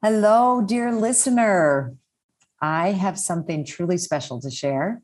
Hello, 0.00 0.62
dear 0.64 0.92
listener. 0.92 1.92
I 2.62 2.92
have 2.92 3.18
something 3.18 3.64
truly 3.64 3.98
special 3.98 4.40
to 4.42 4.48
share. 4.48 5.02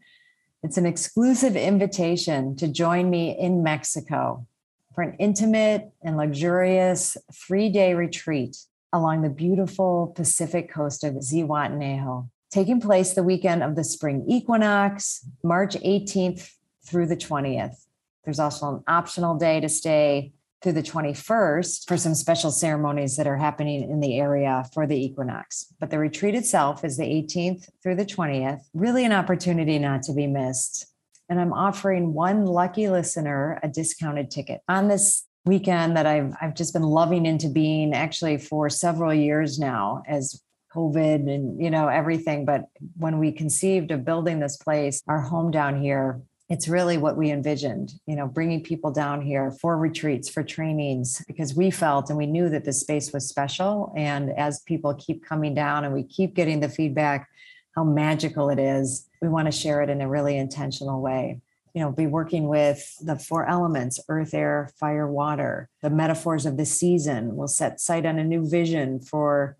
It's 0.62 0.76
an 0.76 0.86
exclusive 0.86 1.56
invitation 1.56 2.54
to 2.54 2.68
join 2.68 3.10
me 3.10 3.36
in 3.36 3.64
Mexico 3.64 4.46
for 4.94 5.02
an 5.02 5.16
intimate 5.18 5.90
and 6.04 6.16
luxurious 6.16 7.16
three 7.34 7.70
day 7.70 7.94
retreat 7.94 8.56
along 8.92 9.22
the 9.22 9.30
beautiful 9.30 10.12
Pacific 10.14 10.72
coast 10.72 11.02
of 11.02 11.14
Zihuatanejo, 11.14 12.28
taking 12.52 12.80
place 12.80 13.14
the 13.14 13.24
weekend 13.24 13.64
of 13.64 13.74
the 13.74 13.82
spring 13.82 14.24
equinox, 14.28 15.26
March 15.42 15.74
18th 15.74 16.52
through 16.86 17.06
the 17.06 17.16
20th. 17.16 17.84
There's 18.24 18.38
also 18.38 18.76
an 18.76 18.84
optional 18.86 19.34
day 19.38 19.58
to 19.58 19.68
stay 19.68 20.34
through 20.64 20.72
the 20.72 20.82
21st 20.82 21.86
for 21.86 21.98
some 21.98 22.14
special 22.14 22.50
ceremonies 22.50 23.16
that 23.16 23.26
are 23.26 23.36
happening 23.36 23.82
in 23.82 24.00
the 24.00 24.18
area 24.18 24.64
for 24.72 24.86
the 24.86 24.96
equinox. 24.96 25.66
But 25.78 25.90
the 25.90 25.98
retreat 25.98 26.34
itself 26.34 26.84
is 26.84 26.96
the 26.96 27.04
18th 27.04 27.68
through 27.82 27.96
the 27.96 28.06
20th, 28.06 28.62
really 28.72 29.04
an 29.04 29.12
opportunity 29.12 29.78
not 29.78 30.02
to 30.04 30.14
be 30.14 30.26
missed. 30.26 30.86
And 31.28 31.38
I'm 31.38 31.52
offering 31.52 32.14
one 32.14 32.46
lucky 32.46 32.88
listener 32.88 33.60
a 33.62 33.68
discounted 33.68 34.30
ticket 34.30 34.62
on 34.66 34.88
this 34.88 35.26
weekend 35.44 35.98
that 35.98 36.06
I've 36.06 36.32
I've 36.40 36.54
just 36.54 36.72
been 36.72 36.82
loving 36.82 37.26
into 37.26 37.50
being 37.50 37.92
actually 37.92 38.38
for 38.38 38.70
several 38.70 39.12
years 39.12 39.58
now 39.58 40.02
as 40.08 40.42
COVID 40.74 41.30
and 41.30 41.62
you 41.62 41.70
know 41.70 41.88
everything. 41.88 42.46
But 42.46 42.68
when 42.96 43.18
we 43.18 43.32
conceived 43.32 43.90
of 43.90 44.04
building 44.04 44.40
this 44.40 44.56
place, 44.56 45.02
our 45.08 45.20
home 45.20 45.50
down 45.50 45.80
here, 45.80 46.22
it's 46.50 46.68
really 46.68 46.98
what 46.98 47.16
we 47.16 47.30
envisioned 47.30 47.92
you 48.06 48.16
know 48.16 48.26
bringing 48.26 48.62
people 48.62 48.90
down 48.90 49.22
here 49.22 49.50
for 49.50 49.78
retreats 49.78 50.28
for 50.28 50.42
trainings 50.42 51.24
because 51.26 51.54
we 51.54 51.70
felt 51.70 52.10
and 52.10 52.18
we 52.18 52.26
knew 52.26 52.48
that 52.48 52.64
this 52.64 52.80
space 52.80 53.12
was 53.12 53.28
special. 53.28 53.92
And 53.96 54.30
as 54.30 54.60
people 54.60 54.94
keep 54.94 55.24
coming 55.24 55.54
down 55.54 55.84
and 55.84 55.94
we 55.94 56.02
keep 56.02 56.34
getting 56.34 56.60
the 56.60 56.68
feedback 56.68 57.28
how 57.74 57.84
magical 57.84 58.50
it 58.50 58.58
is 58.58 59.08
we 59.20 59.28
want 59.28 59.46
to 59.46 59.52
share 59.52 59.82
it 59.82 59.90
in 59.90 60.00
a 60.00 60.08
really 60.08 60.36
intentional 60.36 61.00
way. 61.00 61.40
You 61.72 61.80
know 61.80 61.90
be 61.90 62.06
working 62.06 62.46
with 62.48 62.94
the 63.00 63.16
four 63.16 63.48
elements 63.48 63.98
earth 64.08 64.34
air 64.34 64.70
fire 64.78 65.10
water. 65.10 65.68
The 65.82 65.90
metaphors 65.90 66.46
of 66.46 66.56
the 66.56 66.66
season 66.66 67.36
will 67.36 67.48
set 67.48 67.80
sight 67.80 68.06
on 68.06 68.18
a 68.18 68.24
new 68.24 68.48
vision 68.48 69.00
for 69.00 69.56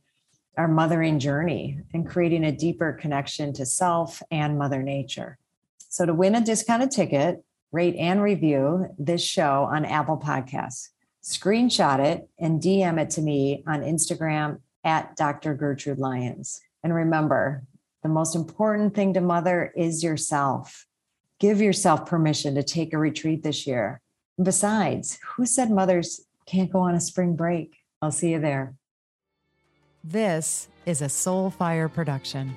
our 0.56 0.68
mothering 0.68 1.18
journey 1.18 1.80
and 1.92 2.08
creating 2.08 2.44
a 2.44 2.52
deeper 2.52 2.92
connection 2.92 3.52
to 3.54 3.66
self 3.66 4.22
and 4.30 4.56
mother 4.56 4.82
nature 4.82 5.38
so 5.94 6.04
to 6.04 6.12
win 6.12 6.34
a 6.34 6.40
discounted 6.40 6.90
ticket, 6.90 7.44
rate 7.70 7.94
and 7.94 8.20
review 8.20 8.88
this 8.98 9.22
show 9.22 9.68
on 9.70 9.84
Apple 9.84 10.18
Podcasts. 10.18 10.88
Screenshot 11.22 12.00
it 12.00 12.28
and 12.36 12.60
DM 12.60 13.00
it 13.00 13.10
to 13.10 13.20
me 13.22 13.62
on 13.68 13.82
Instagram 13.82 14.58
at 14.82 15.14
Dr. 15.14 15.54
Gertrude 15.54 16.00
Lyons. 16.00 16.60
And 16.82 16.92
remember, 16.92 17.62
the 18.02 18.08
most 18.08 18.34
important 18.34 18.96
thing 18.96 19.14
to 19.14 19.20
mother 19.20 19.72
is 19.76 20.02
yourself. 20.02 20.84
Give 21.38 21.60
yourself 21.60 22.06
permission 22.06 22.56
to 22.56 22.64
take 22.64 22.92
a 22.92 22.98
retreat 22.98 23.44
this 23.44 23.64
year. 23.64 24.00
besides, 24.42 25.20
who 25.36 25.46
said 25.46 25.70
mothers 25.70 26.22
can't 26.44 26.72
go 26.72 26.80
on 26.80 26.96
a 26.96 27.00
spring 27.00 27.36
break? 27.36 27.76
I'll 28.02 28.10
see 28.10 28.32
you 28.32 28.40
there. 28.40 28.74
This 30.02 30.66
is 30.86 31.02
a 31.02 31.06
Soulfire 31.06 31.92
production. 31.92 32.52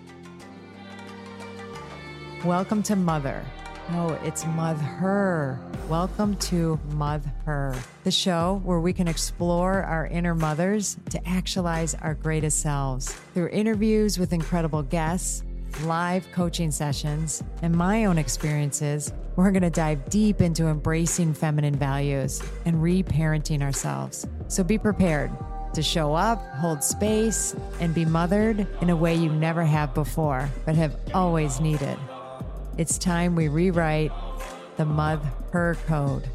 Welcome 2.45 2.83
to 2.83 2.95
Mother. 2.95 3.43
No, 3.91 4.09
it's 4.23 4.45
Mother. 4.45 5.59
Welcome 5.89 6.35
to 6.35 6.79
Mother, 6.91 7.75
the 8.03 8.11
show 8.11 8.61
where 8.63 8.79
we 8.79 8.93
can 8.93 9.07
explore 9.07 9.81
our 9.81 10.05
inner 10.05 10.35
mothers 10.35 10.97
to 11.09 11.27
actualize 11.27 11.95
our 11.95 12.13
greatest 12.13 12.59
selves. 12.59 13.11
Through 13.33 13.49
interviews 13.49 14.19
with 14.19 14.33
incredible 14.33 14.83
guests, 14.83 15.43
live 15.81 16.31
coaching 16.31 16.69
sessions, 16.69 17.43
and 17.63 17.75
my 17.75 18.05
own 18.05 18.19
experiences, 18.19 19.11
we're 19.35 19.49
going 19.49 19.63
to 19.63 19.71
dive 19.71 20.07
deep 20.09 20.39
into 20.39 20.67
embracing 20.67 21.33
feminine 21.33 21.75
values 21.75 22.43
and 22.65 22.75
reparenting 22.75 23.63
ourselves. 23.63 24.27
So 24.47 24.63
be 24.63 24.77
prepared 24.77 25.31
to 25.73 25.81
show 25.81 26.13
up, 26.13 26.39
hold 26.57 26.83
space, 26.83 27.55
and 27.79 27.95
be 27.95 28.05
mothered 28.05 28.67
in 28.81 28.91
a 28.91 28.95
way 28.95 29.15
you 29.15 29.31
never 29.31 29.63
have 29.63 29.95
before, 29.95 30.47
but 30.67 30.75
have 30.75 30.95
always 31.15 31.59
needed. 31.59 31.97
It's 32.77 32.99
time 32.99 33.33
we 33.33 33.47
rewrite 33.47 34.11
the 34.77 34.85
Mother 34.85 35.75
Code. 35.87 36.29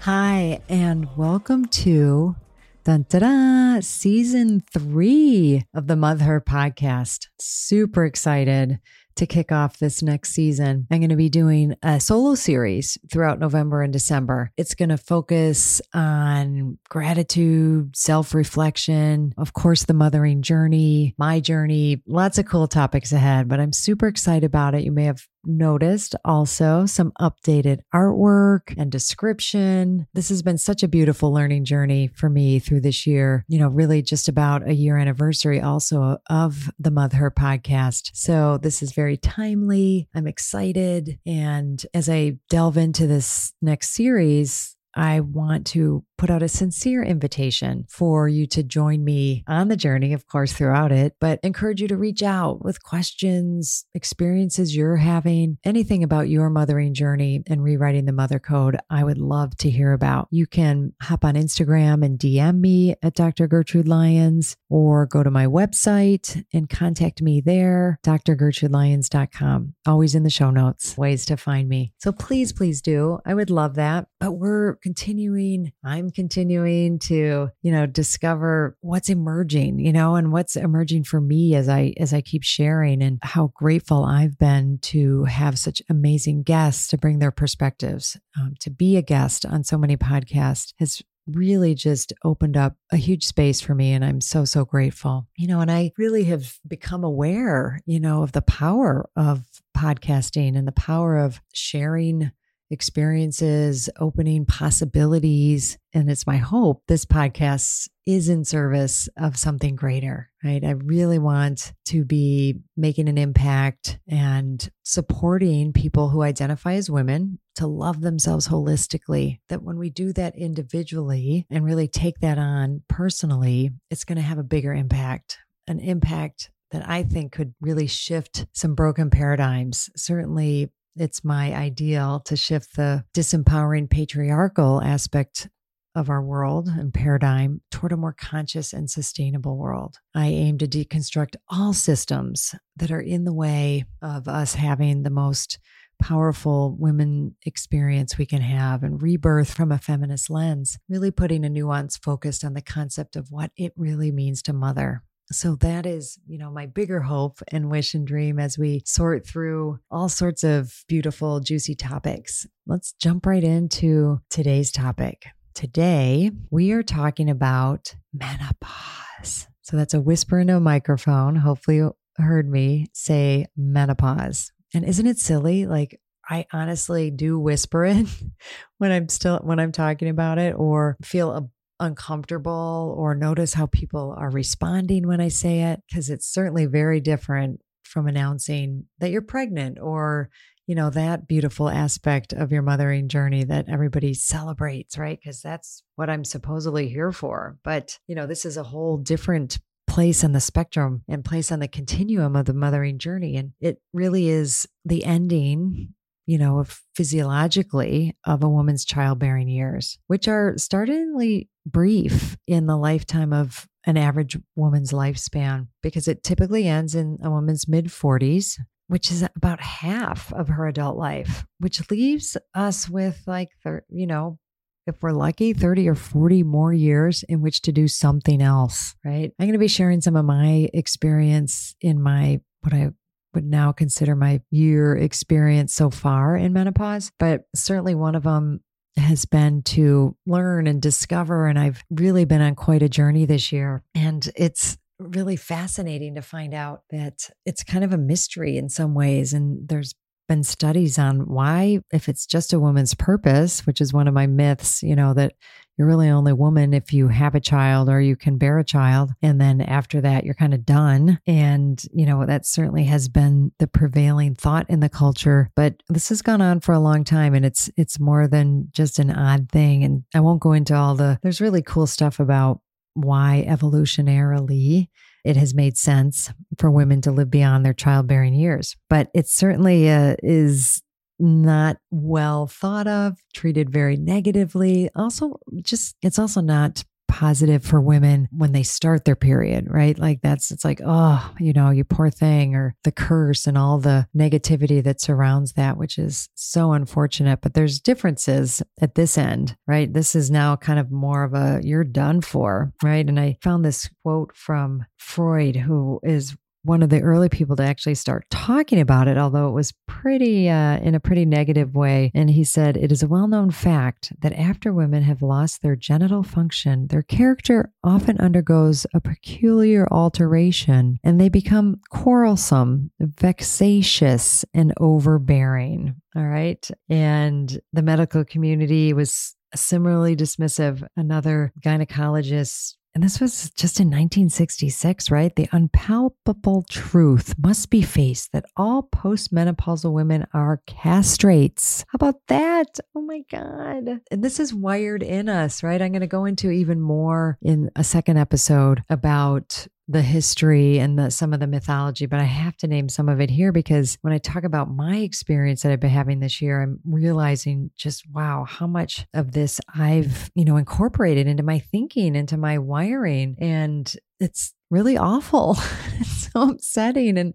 Hi, 0.00 0.60
and 0.68 1.08
welcome 1.16 1.64
to 1.64 2.36
dun, 2.84 3.80
season 3.80 4.62
three 4.70 5.64
of 5.72 5.86
the 5.86 5.96
Mother 5.96 6.24
Her 6.26 6.42
podcast. 6.42 7.28
Super 7.40 8.04
excited 8.04 8.80
to 9.18 9.26
kick 9.26 9.52
off 9.52 9.78
this 9.78 10.02
next 10.02 10.32
season. 10.32 10.86
I'm 10.90 11.00
going 11.00 11.10
to 11.10 11.16
be 11.16 11.28
doing 11.28 11.74
a 11.82 12.00
solo 12.00 12.34
series 12.34 12.96
throughout 13.10 13.38
November 13.38 13.82
and 13.82 13.92
December. 13.92 14.52
It's 14.56 14.74
going 14.74 14.88
to 14.88 14.96
focus 14.96 15.80
on 15.92 16.78
gratitude, 16.88 17.96
self 17.96 18.34
reflection, 18.34 19.34
of 19.36 19.52
course, 19.52 19.84
the 19.84 19.94
mothering 19.94 20.42
journey, 20.42 21.14
my 21.18 21.40
journey, 21.40 22.02
lots 22.06 22.38
of 22.38 22.46
cool 22.46 22.68
topics 22.68 23.12
ahead, 23.12 23.48
but 23.48 23.60
I'm 23.60 23.72
super 23.72 24.06
excited 24.06 24.44
about 24.44 24.74
it. 24.74 24.84
You 24.84 24.92
may 24.92 25.04
have 25.04 25.26
noticed 25.48 26.14
also 26.24 26.86
some 26.86 27.12
updated 27.20 27.80
artwork 27.94 28.74
and 28.76 28.92
description. 28.92 30.06
This 30.14 30.28
has 30.28 30.42
been 30.42 30.58
such 30.58 30.82
a 30.82 30.88
beautiful 30.88 31.32
learning 31.32 31.64
journey 31.64 32.08
for 32.14 32.28
me 32.30 32.58
through 32.58 32.82
this 32.82 33.06
year, 33.06 33.44
you 33.48 33.58
know, 33.58 33.68
really 33.68 34.02
just 34.02 34.28
about 34.28 34.68
a 34.68 34.74
year 34.74 34.96
anniversary 34.96 35.60
also 35.60 36.18
of 36.28 36.70
the 36.78 36.90
Mother 36.90 37.16
Her 37.16 37.30
podcast. 37.30 38.10
So 38.14 38.58
this 38.58 38.82
is 38.82 38.92
very 38.92 39.16
timely. 39.16 40.08
I'm 40.14 40.26
excited. 40.26 41.18
And 41.26 41.84
as 41.94 42.08
I 42.08 42.36
delve 42.50 42.76
into 42.76 43.06
this 43.06 43.52
next 43.62 43.90
series, 43.90 44.76
I 44.94 45.20
want 45.20 45.66
to 45.68 46.04
put 46.18 46.30
out 46.30 46.42
a 46.42 46.48
sincere 46.48 47.02
invitation 47.02 47.86
for 47.88 48.28
you 48.28 48.46
to 48.48 48.62
join 48.62 49.04
me 49.04 49.44
on 49.46 49.68
the 49.68 49.76
journey, 49.76 50.12
of 50.12 50.26
course, 50.26 50.52
throughout 50.52 50.90
it, 50.90 51.14
but 51.20 51.38
encourage 51.42 51.80
you 51.80 51.88
to 51.88 51.96
reach 51.96 52.22
out 52.22 52.64
with 52.64 52.82
questions, 52.82 53.86
experiences 53.94 54.74
you're 54.74 54.96
having, 54.96 55.58
anything 55.64 56.02
about 56.02 56.28
your 56.28 56.50
mothering 56.50 56.92
journey 56.92 57.42
and 57.46 57.62
rewriting 57.62 58.04
the 58.04 58.12
mother 58.12 58.40
code. 58.40 58.76
I 58.90 59.04
would 59.04 59.18
love 59.18 59.56
to 59.58 59.70
hear 59.70 59.92
about. 59.92 60.26
You 60.30 60.46
can 60.46 60.92
hop 61.00 61.24
on 61.24 61.34
Instagram 61.34 62.04
and 62.04 62.18
DM 62.18 62.58
me 62.58 62.96
at 63.02 63.14
Dr. 63.14 63.46
Gertrude 63.46 63.88
Lyons 63.88 64.56
or 64.68 65.06
go 65.06 65.22
to 65.22 65.30
my 65.30 65.46
website 65.46 66.44
and 66.52 66.68
contact 66.68 67.22
me 67.22 67.40
there, 67.40 68.00
drgertrudelyons.com. 68.04 69.74
Always 69.86 70.14
in 70.16 70.24
the 70.24 70.30
show 70.30 70.50
notes, 70.50 70.96
ways 70.98 71.24
to 71.26 71.36
find 71.36 71.68
me. 71.68 71.92
So 71.98 72.10
please, 72.10 72.52
please 72.52 72.82
do. 72.82 73.20
I 73.24 73.34
would 73.34 73.50
love 73.50 73.76
that. 73.76 74.08
But 74.18 74.32
we're 74.32 74.77
continuing, 74.82 75.72
I'm 75.84 76.10
continuing 76.10 76.98
to, 77.00 77.48
you 77.62 77.72
know, 77.72 77.86
discover 77.86 78.76
what's 78.80 79.08
emerging, 79.08 79.78
you 79.78 79.92
know, 79.92 80.16
and 80.16 80.32
what's 80.32 80.56
emerging 80.56 81.04
for 81.04 81.20
me 81.20 81.54
as 81.54 81.68
I 81.68 81.94
as 81.98 82.12
I 82.12 82.20
keep 82.20 82.42
sharing 82.42 83.02
and 83.02 83.18
how 83.22 83.52
grateful 83.54 84.04
I've 84.04 84.38
been 84.38 84.78
to 84.82 85.24
have 85.24 85.58
such 85.58 85.82
amazing 85.88 86.42
guests 86.42 86.88
to 86.88 86.98
bring 86.98 87.18
their 87.18 87.30
perspectives. 87.30 88.16
Um, 88.38 88.54
to 88.60 88.70
be 88.70 88.96
a 88.96 89.02
guest 89.02 89.44
on 89.44 89.64
so 89.64 89.76
many 89.76 89.96
podcasts 89.96 90.72
has 90.78 91.02
really 91.26 91.74
just 91.74 92.12
opened 92.24 92.56
up 92.56 92.76
a 92.90 92.96
huge 92.96 93.24
space 93.24 93.60
for 93.60 93.74
me 93.74 93.92
and 93.92 94.04
I'm 94.04 94.20
so 94.20 94.44
so 94.44 94.64
grateful. 94.64 95.26
You 95.36 95.48
know, 95.48 95.60
and 95.60 95.70
I 95.70 95.92
really 95.98 96.24
have 96.24 96.54
become 96.66 97.04
aware, 97.04 97.80
you 97.86 98.00
know, 98.00 98.22
of 98.22 98.32
the 98.32 98.42
power 98.42 99.08
of 99.16 99.44
podcasting 99.76 100.56
and 100.56 100.66
the 100.66 100.72
power 100.72 101.18
of 101.18 101.40
sharing 101.52 102.32
experiences, 102.70 103.88
opening 103.98 104.44
possibilities. 104.44 105.78
And 105.92 106.10
it's 106.10 106.26
my 106.26 106.36
hope 106.36 106.82
this 106.86 107.04
podcast 107.04 107.88
is 108.06 108.28
in 108.28 108.44
service 108.44 109.08
of 109.16 109.36
something 109.36 109.76
greater, 109.76 110.30
right? 110.42 110.64
I 110.64 110.70
really 110.70 111.18
want 111.18 111.72
to 111.86 112.04
be 112.04 112.56
making 112.76 113.08
an 113.08 113.18
impact 113.18 113.98
and 114.06 114.70
supporting 114.82 115.72
people 115.72 116.08
who 116.08 116.22
identify 116.22 116.74
as 116.74 116.90
women 116.90 117.38
to 117.56 117.66
love 117.66 118.00
themselves 118.00 118.48
holistically. 118.48 119.40
That 119.48 119.62
when 119.62 119.78
we 119.78 119.90
do 119.90 120.12
that 120.14 120.36
individually 120.36 121.46
and 121.50 121.64
really 121.64 121.88
take 121.88 122.20
that 122.20 122.38
on 122.38 122.82
personally, 122.88 123.70
it's 123.90 124.04
going 124.04 124.16
to 124.16 124.22
have 124.22 124.38
a 124.38 124.44
bigger 124.44 124.72
impact, 124.72 125.38
an 125.66 125.80
impact 125.80 126.50
that 126.70 126.88
I 126.88 127.02
think 127.02 127.32
could 127.32 127.54
really 127.60 127.86
shift 127.86 128.46
some 128.52 128.74
broken 128.74 129.10
paradigms. 129.10 129.90
Certainly, 129.96 130.70
it's 131.00 131.24
my 131.24 131.54
ideal 131.54 132.20
to 132.26 132.36
shift 132.36 132.76
the 132.76 133.04
disempowering 133.14 133.88
patriarchal 133.88 134.82
aspect 134.82 135.48
of 135.94 136.10
our 136.10 136.22
world 136.22 136.68
and 136.68 136.94
paradigm 136.94 137.60
toward 137.70 137.92
a 137.92 137.96
more 137.96 138.12
conscious 138.12 138.72
and 138.72 138.88
sustainable 138.88 139.56
world. 139.56 139.96
I 140.14 140.26
aim 140.28 140.58
to 140.58 140.68
deconstruct 140.68 141.34
all 141.48 141.72
systems 141.72 142.54
that 142.76 142.92
are 142.92 143.00
in 143.00 143.24
the 143.24 143.32
way 143.32 143.84
of 144.00 144.28
us 144.28 144.54
having 144.54 145.02
the 145.02 145.10
most 145.10 145.58
powerful 146.00 146.76
women 146.78 147.34
experience 147.44 148.16
we 148.16 148.26
can 148.26 148.40
have 148.40 148.84
and 148.84 149.02
rebirth 149.02 149.52
from 149.52 149.72
a 149.72 149.78
feminist 149.78 150.30
lens, 150.30 150.78
really 150.88 151.10
putting 151.10 151.44
a 151.44 151.48
nuance 151.48 151.96
focused 151.96 152.44
on 152.44 152.54
the 152.54 152.62
concept 152.62 153.16
of 153.16 153.32
what 153.32 153.50
it 153.56 153.72
really 153.76 154.12
means 154.12 154.40
to 154.42 154.52
mother. 154.52 155.02
So 155.30 155.56
that 155.56 155.84
is, 155.84 156.18
you 156.26 156.38
know, 156.38 156.50
my 156.50 156.66
bigger 156.66 157.00
hope 157.00 157.40
and 157.48 157.70
wish 157.70 157.94
and 157.94 158.06
dream 158.06 158.38
as 158.38 158.56
we 158.56 158.82
sort 158.86 159.26
through 159.26 159.78
all 159.90 160.08
sorts 160.08 160.42
of 160.42 160.84
beautiful, 160.88 161.40
juicy 161.40 161.74
topics. 161.74 162.46
Let's 162.66 162.92
jump 162.92 163.26
right 163.26 163.44
into 163.44 164.20
today's 164.30 164.72
topic. 164.72 165.26
Today, 165.54 166.30
we 166.50 166.72
are 166.72 166.82
talking 166.82 167.28
about 167.28 167.94
menopause. 168.14 169.48
So 169.60 169.76
that's 169.76 169.94
a 169.94 170.00
whisper 170.00 170.38
into 170.38 170.56
a 170.56 170.60
microphone. 170.60 171.36
Hopefully, 171.36 171.76
you 171.78 171.94
heard 172.16 172.48
me 172.48 172.86
say 172.94 173.46
menopause. 173.54 174.50
And 174.72 174.84
isn't 174.84 175.06
it 175.06 175.18
silly? 175.18 175.66
Like, 175.66 176.00
I 176.28 176.46
honestly 176.52 177.10
do 177.10 177.38
whisper 177.38 177.84
it 177.84 178.06
when 178.78 178.92
I'm 178.92 179.08
still 179.08 179.38
when 179.38 179.58
I'm 179.58 179.72
talking 179.72 180.08
about 180.08 180.38
it 180.38 180.54
or 180.56 180.96
feel 181.02 181.32
a, 181.32 181.48
uncomfortable 181.80 182.94
or 182.96 183.14
notice 183.14 183.54
how 183.54 183.66
people 183.66 184.14
are 184.18 184.30
responding 184.30 185.06
when 185.06 185.20
I 185.20 185.28
say 185.28 185.62
it 185.62 185.82
because 185.88 186.10
it's 186.10 186.26
certainly 186.26 186.66
very 186.66 187.00
different 187.00 187.60
from 187.82 188.06
announcing 188.06 188.86
that 188.98 189.10
you're 189.10 189.22
pregnant 189.22 189.78
or 189.80 190.30
you 190.66 190.74
know 190.74 190.90
that 190.90 191.26
beautiful 191.26 191.70
aspect 191.70 192.34
of 192.34 192.52
your 192.52 192.60
mothering 192.60 193.08
journey 193.08 193.44
that 193.44 193.68
everybody 193.68 194.12
celebrates 194.12 194.98
right 194.98 195.18
because 195.18 195.40
that's 195.40 195.82
what 195.96 196.10
I'm 196.10 196.24
supposedly 196.24 196.88
here 196.88 197.12
for 197.12 197.56
but 197.64 197.98
you 198.06 198.14
know 198.14 198.26
this 198.26 198.44
is 198.44 198.58
a 198.58 198.64
whole 198.64 198.98
different 198.98 199.58
place 199.88 200.22
on 200.22 200.32
the 200.32 200.40
spectrum 200.40 201.02
and 201.08 201.24
place 201.24 201.50
on 201.50 201.58
the 201.58 201.66
continuum 201.66 202.36
of 202.36 202.44
the 202.44 202.54
mothering 202.54 202.98
journey. 202.98 203.36
And 203.36 203.52
it 203.60 203.80
really 203.92 204.28
is 204.28 204.68
the 204.84 205.04
ending, 205.04 205.94
you 206.28 206.36
know, 206.36 206.58
of 206.58 206.82
physiologically 206.94 208.14
of 208.26 208.42
a 208.42 208.48
woman's 208.48 208.84
childbearing 208.84 209.48
years, 209.48 209.98
which 210.08 210.28
are 210.28 210.58
startlingly 210.58 211.48
brief 211.64 212.36
in 212.46 212.66
the 212.66 212.76
lifetime 212.76 213.32
of 213.32 213.66
an 213.86 213.96
average 213.96 214.38
woman's 214.54 214.92
lifespan 214.92 215.68
because 215.82 216.06
it 216.06 216.22
typically 216.22 216.68
ends 216.68 216.94
in 216.94 217.16
a 217.22 217.30
woman's 217.30 217.66
mid 217.66 217.86
40s. 217.86 218.60
Which 218.88 219.10
is 219.10 219.22
about 219.36 219.60
half 219.60 220.32
of 220.32 220.48
her 220.48 220.66
adult 220.66 220.96
life, 220.96 221.44
which 221.58 221.90
leaves 221.90 222.38
us 222.54 222.88
with 222.88 223.22
like, 223.26 223.50
you 223.90 224.06
know, 224.06 224.38
if 224.86 225.02
we're 225.02 225.12
lucky, 225.12 225.52
30 225.52 225.88
or 225.88 225.94
40 225.94 226.42
more 226.42 226.72
years 226.72 227.22
in 227.28 227.42
which 227.42 227.60
to 227.62 227.72
do 227.72 227.86
something 227.86 228.40
else, 228.40 228.94
right? 229.04 229.30
I'm 229.38 229.46
going 229.46 229.52
to 229.52 229.58
be 229.58 229.68
sharing 229.68 230.00
some 230.00 230.16
of 230.16 230.24
my 230.24 230.70
experience 230.72 231.74
in 231.82 232.02
my, 232.02 232.40
what 232.62 232.72
I 232.72 232.92
would 233.38 233.48
now 233.48 233.70
consider 233.70 234.16
my 234.16 234.40
year 234.50 234.96
experience 234.96 235.72
so 235.72 235.90
far 235.90 236.36
in 236.36 236.52
menopause, 236.52 237.12
but 237.20 237.42
certainly 237.54 237.94
one 237.94 238.16
of 238.16 238.24
them 238.24 238.60
has 238.96 239.26
been 239.26 239.62
to 239.62 240.16
learn 240.26 240.66
and 240.66 240.82
discover. 240.82 241.46
And 241.46 241.56
I've 241.56 241.84
really 241.88 242.24
been 242.24 242.40
on 242.40 242.56
quite 242.56 242.82
a 242.82 242.88
journey 242.88 243.26
this 243.26 243.52
year. 243.52 243.84
And 243.94 244.28
it's 244.34 244.76
really 244.98 245.36
fascinating 245.36 246.16
to 246.16 246.22
find 246.22 246.52
out 246.52 246.82
that 246.90 247.30
it's 247.46 247.62
kind 247.62 247.84
of 247.84 247.92
a 247.92 247.98
mystery 247.98 248.56
in 248.56 248.68
some 248.68 248.92
ways. 248.92 249.32
And 249.32 249.68
there's 249.68 249.94
been 250.26 250.42
studies 250.42 250.98
on 250.98 251.28
why, 251.28 251.78
if 251.92 252.08
it's 252.08 252.26
just 252.26 252.52
a 252.52 252.58
woman's 252.58 252.94
purpose, 252.94 253.64
which 253.68 253.80
is 253.80 253.92
one 253.92 254.08
of 254.08 254.14
my 254.14 254.26
myths, 254.26 254.82
you 254.82 254.96
know, 254.96 255.14
that 255.14 255.34
you're 255.78 255.86
really 255.86 256.08
only 256.08 256.32
woman 256.32 256.74
if 256.74 256.92
you 256.92 257.08
have 257.08 257.36
a 257.36 257.40
child 257.40 257.88
or 257.88 258.00
you 258.00 258.16
can 258.16 258.36
bear 258.36 258.58
a 258.58 258.64
child. 258.64 259.12
And 259.22 259.40
then 259.40 259.60
after 259.60 260.00
that, 260.00 260.24
you're 260.24 260.34
kind 260.34 260.52
of 260.52 260.66
done. 260.66 261.20
And, 261.26 261.80
you 261.94 262.04
know, 262.04 262.26
that 262.26 262.44
certainly 262.44 262.84
has 262.84 263.08
been 263.08 263.52
the 263.60 263.68
prevailing 263.68 264.34
thought 264.34 264.68
in 264.68 264.80
the 264.80 264.88
culture. 264.88 265.50
But 265.54 265.82
this 265.88 266.08
has 266.08 266.20
gone 266.20 266.42
on 266.42 266.60
for 266.60 266.72
a 266.72 266.80
long 266.80 267.04
time 267.04 267.32
and 267.32 267.46
it's 267.46 267.70
it's 267.76 268.00
more 268.00 268.26
than 268.26 268.68
just 268.72 268.98
an 268.98 269.10
odd 269.10 269.50
thing. 269.50 269.84
And 269.84 270.02
I 270.12 270.20
won't 270.20 270.42
go 270.42 270.52
into 270.52 270.74
all 270.74 270.96
the 270.96 271.18
there's 271.22 271.40
really 271.40 271.62
cool 271.62 271.86
stuff 271.86 272.18
about 272.18 272.60
why 272.94 273.44
evolutionarily 273.48 274.88
it 275.24 275.36
has 275.36 275.54
made 275.54 275.76
sense 275.76 276.32
for 276.58 276.70
women 276.70 277.00
to 277.02 277.12
live 277.12 277.30
beyond 277.30 277.64
their 277.64 277.74
childbearing 277.74 278.34
years. 278.34 278.76
But 278.90 279.10
it 279.14 279.28
certainly 279.28 279.88
uh, 279.88 280.16
is 280.22 280.82
not 281.18 281.78
well 281.90 282.46
thought 282.46 282.86
of, 282.86 283.18
treated 283.34 283.70
very 283.70 283.96
negatively. 283.96 284.90
Also, 284.94 285.38
just 285.62 285.96
it's 286.02 286.18
also 286.18 286.40
not 286.40 286.84
positive 287.08 287.64
for 287.64 287.80
women 287.80 288.28
when 288.30 288.52
they 288.52 288.62
start 288.62 289.04
their 289.04 289.16
period, 289.16 289.66
right? 289.68 289.98
Like 289.98 290.20
that's, 290.20 290.50
it's 290.50 290.64
like, 290.64 290.80
oh, 290.84 291.32
you 291.40 291.54
know, 291.54 291.70
you 291.70 291.82
poor 291.82 292.10
thing, 292.10 292.54
or 292.54 292.76
the 292.84 292.92
curse 292.92 293.46
and 293.46 293.56
all 293.56 293.78
the 293.78 294.06
negativity 294.14 294.84
that 294.84 295.00
surrounds 295.00 295.54
that, 295.54 295.78
which 295.78 295.98
is 295.98 296.28
so 296.34 296.72
unfortunate. 296.72 297.40
But 297.40 297.54
there's 297.54 297.80
differences 297.80 298.62
at 298.80 298.94
this 298.94 299.16
end, 299.16 299.56
right? 299.66 299.92
This 299.92 300.14
is 300.14 300.30
now 300.30 300.54
kind 300.54 300.78
of 300.78 300.92
more 300.92 301.24
of 301.24 301.34
a 301.34 301.60
you're 301.64 301.82
done 301.82 302.20
for, 302.20 302.72
right? 302.84 303.08
And 303.08 303.18
I 303.18 303.38
found 303.42 303.64
this 303.64 303.88
quote 304.04 304.36
from 304.36 304.84
Freud, 304.98 305.56
who 305.56 306.00
is 306.02 306.36
one 306.62 306.82
of 306.82 306.90
the 306.90 307.00
early 307.00 307.28
people 307.28 307.56
to 307.56 307.62
actually 307.62 307.94
start 307.94 308.26
talking 308.30 308.80
about 308.80 309.08
it, 309.08 309.16
although 309.16 309.48
it 309.48 309.52
was 309.52 309.72
pretty 309.86 310.48
uh, 310.48 310.78
in 310.78 310.94
a 310.94 311.00
pretty 311.00 311.24
negative 311.24 311.74
way. 311.74 312.10
And 312.14 312.30
he 312.30 312.44
said, 312.44 312.76
It 312.76 312.92
is 312.92 313.02
a 313.02 313.08
well 313.08 313.28
known 313.28 313.50
fact 313.50 314.12
that 314.20 314.32
after 314.32 314.72
women 314.72 315.02
have 315.02 315.22
lost 315.22 315.62
their 315.62 315.76
genital 315.76 316.22
function, 316.22 316.88
their 316.88 317.02
character 317.02 317.72
often 317.82 318.18
undergoes 318.18 318.86
a 318.94 319.00
peculiar 319.00 319.86
alteration 319.90 320.98
and 321.02 321.20
they 321.20 321.28
become 321.28 321.80
quarrelsome, 321.90 322.90
vexatious, 323.00 324.44
and 324.54 324.72
overbearing. 324.78 325.96
All 326.16 326.26
right. 326.26 326.68
And 326.88 327.60
the 327.72 327.82
medical 327.82 328.24
community 328.24 328.92
was 328.92 329.34
similarly 329.54 330.16
dismissive. 330.16 330.86
Another 330.96 331.52
gynecologist 331.64 332.74
and 332.94 333.04
this 333.04 333.20
was 333.20 333.50
just 333.50 333.80
in 333.80 333.88
1966, 333.88 335.10
right? 335.10 335.34
The 335.34 335.48
unpalpable 335.52 336.64
truth 336.68 337.34
must 337.38 337.70
be 337.70 337.82
faced 337.82 338.32
that 338.32 338.46
all 338.56 338.82
postmenopausal 338.82 339.92
women 339.92 340.26
are 340.32 340.62
castrates. 340.66 341.84
How 341.88 341.96
about 341.96 342.20
that? 342.28 342.80
Oh 342.94 343.02
my 343.02 343.22
God. 343.30 344.00
And 344.10 344.24
this 344.24 344.40
is 344.40 344.52
wired 344.52 345.02
in 345.02 345.28
us, 345.28 345.62
right? 345.62 345.80
I'm 345.80 345.92
going 345.92 346.00
to 346.00 346.06
go 346.06 346.24
into 346.24 346.50
even 346.50 346.80
more 346.80 347.38
in 347.42 347.70
a 347.76 347.84
second 347.84 348.16
episode 348.16 348.82
about 348.88 349.66
the 349.90 350.02
history 350.02 350.78
and 350.78 350.98
the, 350.98 351.10
some 351.10 351.32
of 351.32 351.40
the 351.40 351.46
mythology, 351.46 352.04
but 352.04 352.20
I 352.20 352.24
have 352.24 352.56
to 352.58 352.66
name 352.66 352.90
some 352.90 353.08
of 353.08 353.20
it 353.20 353.30
here 353.30 353.52
because 353.52 353.96
when 354.02 354.12
I 354.12 354.18
talk 354.18 354.44
about 354.44 354.70
my 354.70 354.96
experience 354.96 355.62
that 355.62 355.72
I've 355.72 355.80
been 355.80 355.88
having 355.88 356.20
this 356.20 356.42
year, 356.42 356.62
I'm 356.62 356.78
realizing 356.84 357.70
just 357.74 358.04
wow, 358.12 358.44
how 358.46 358.66
much 358.66 359.06
of 359.14 359.32
this 359.32 359.60
I've, 359.74 360.30
you 360.34 360.44
know, 360.44 360.58
incorporated 360.58 361.26
into 361.26 361.42
my 361.42 361.58
thinking, 361.58 362.14
into 362.14 362.36
my 362.36 362.58
wiring. 362.58 363.36
And 363.40 363.90
it's 364.20 364.52
really 364.70 364.98
awful. 364.98 365.56
it's 365.98 366.30
so 366.32 366.50
upsetting. 366.50 367.16
And 367.16 367.32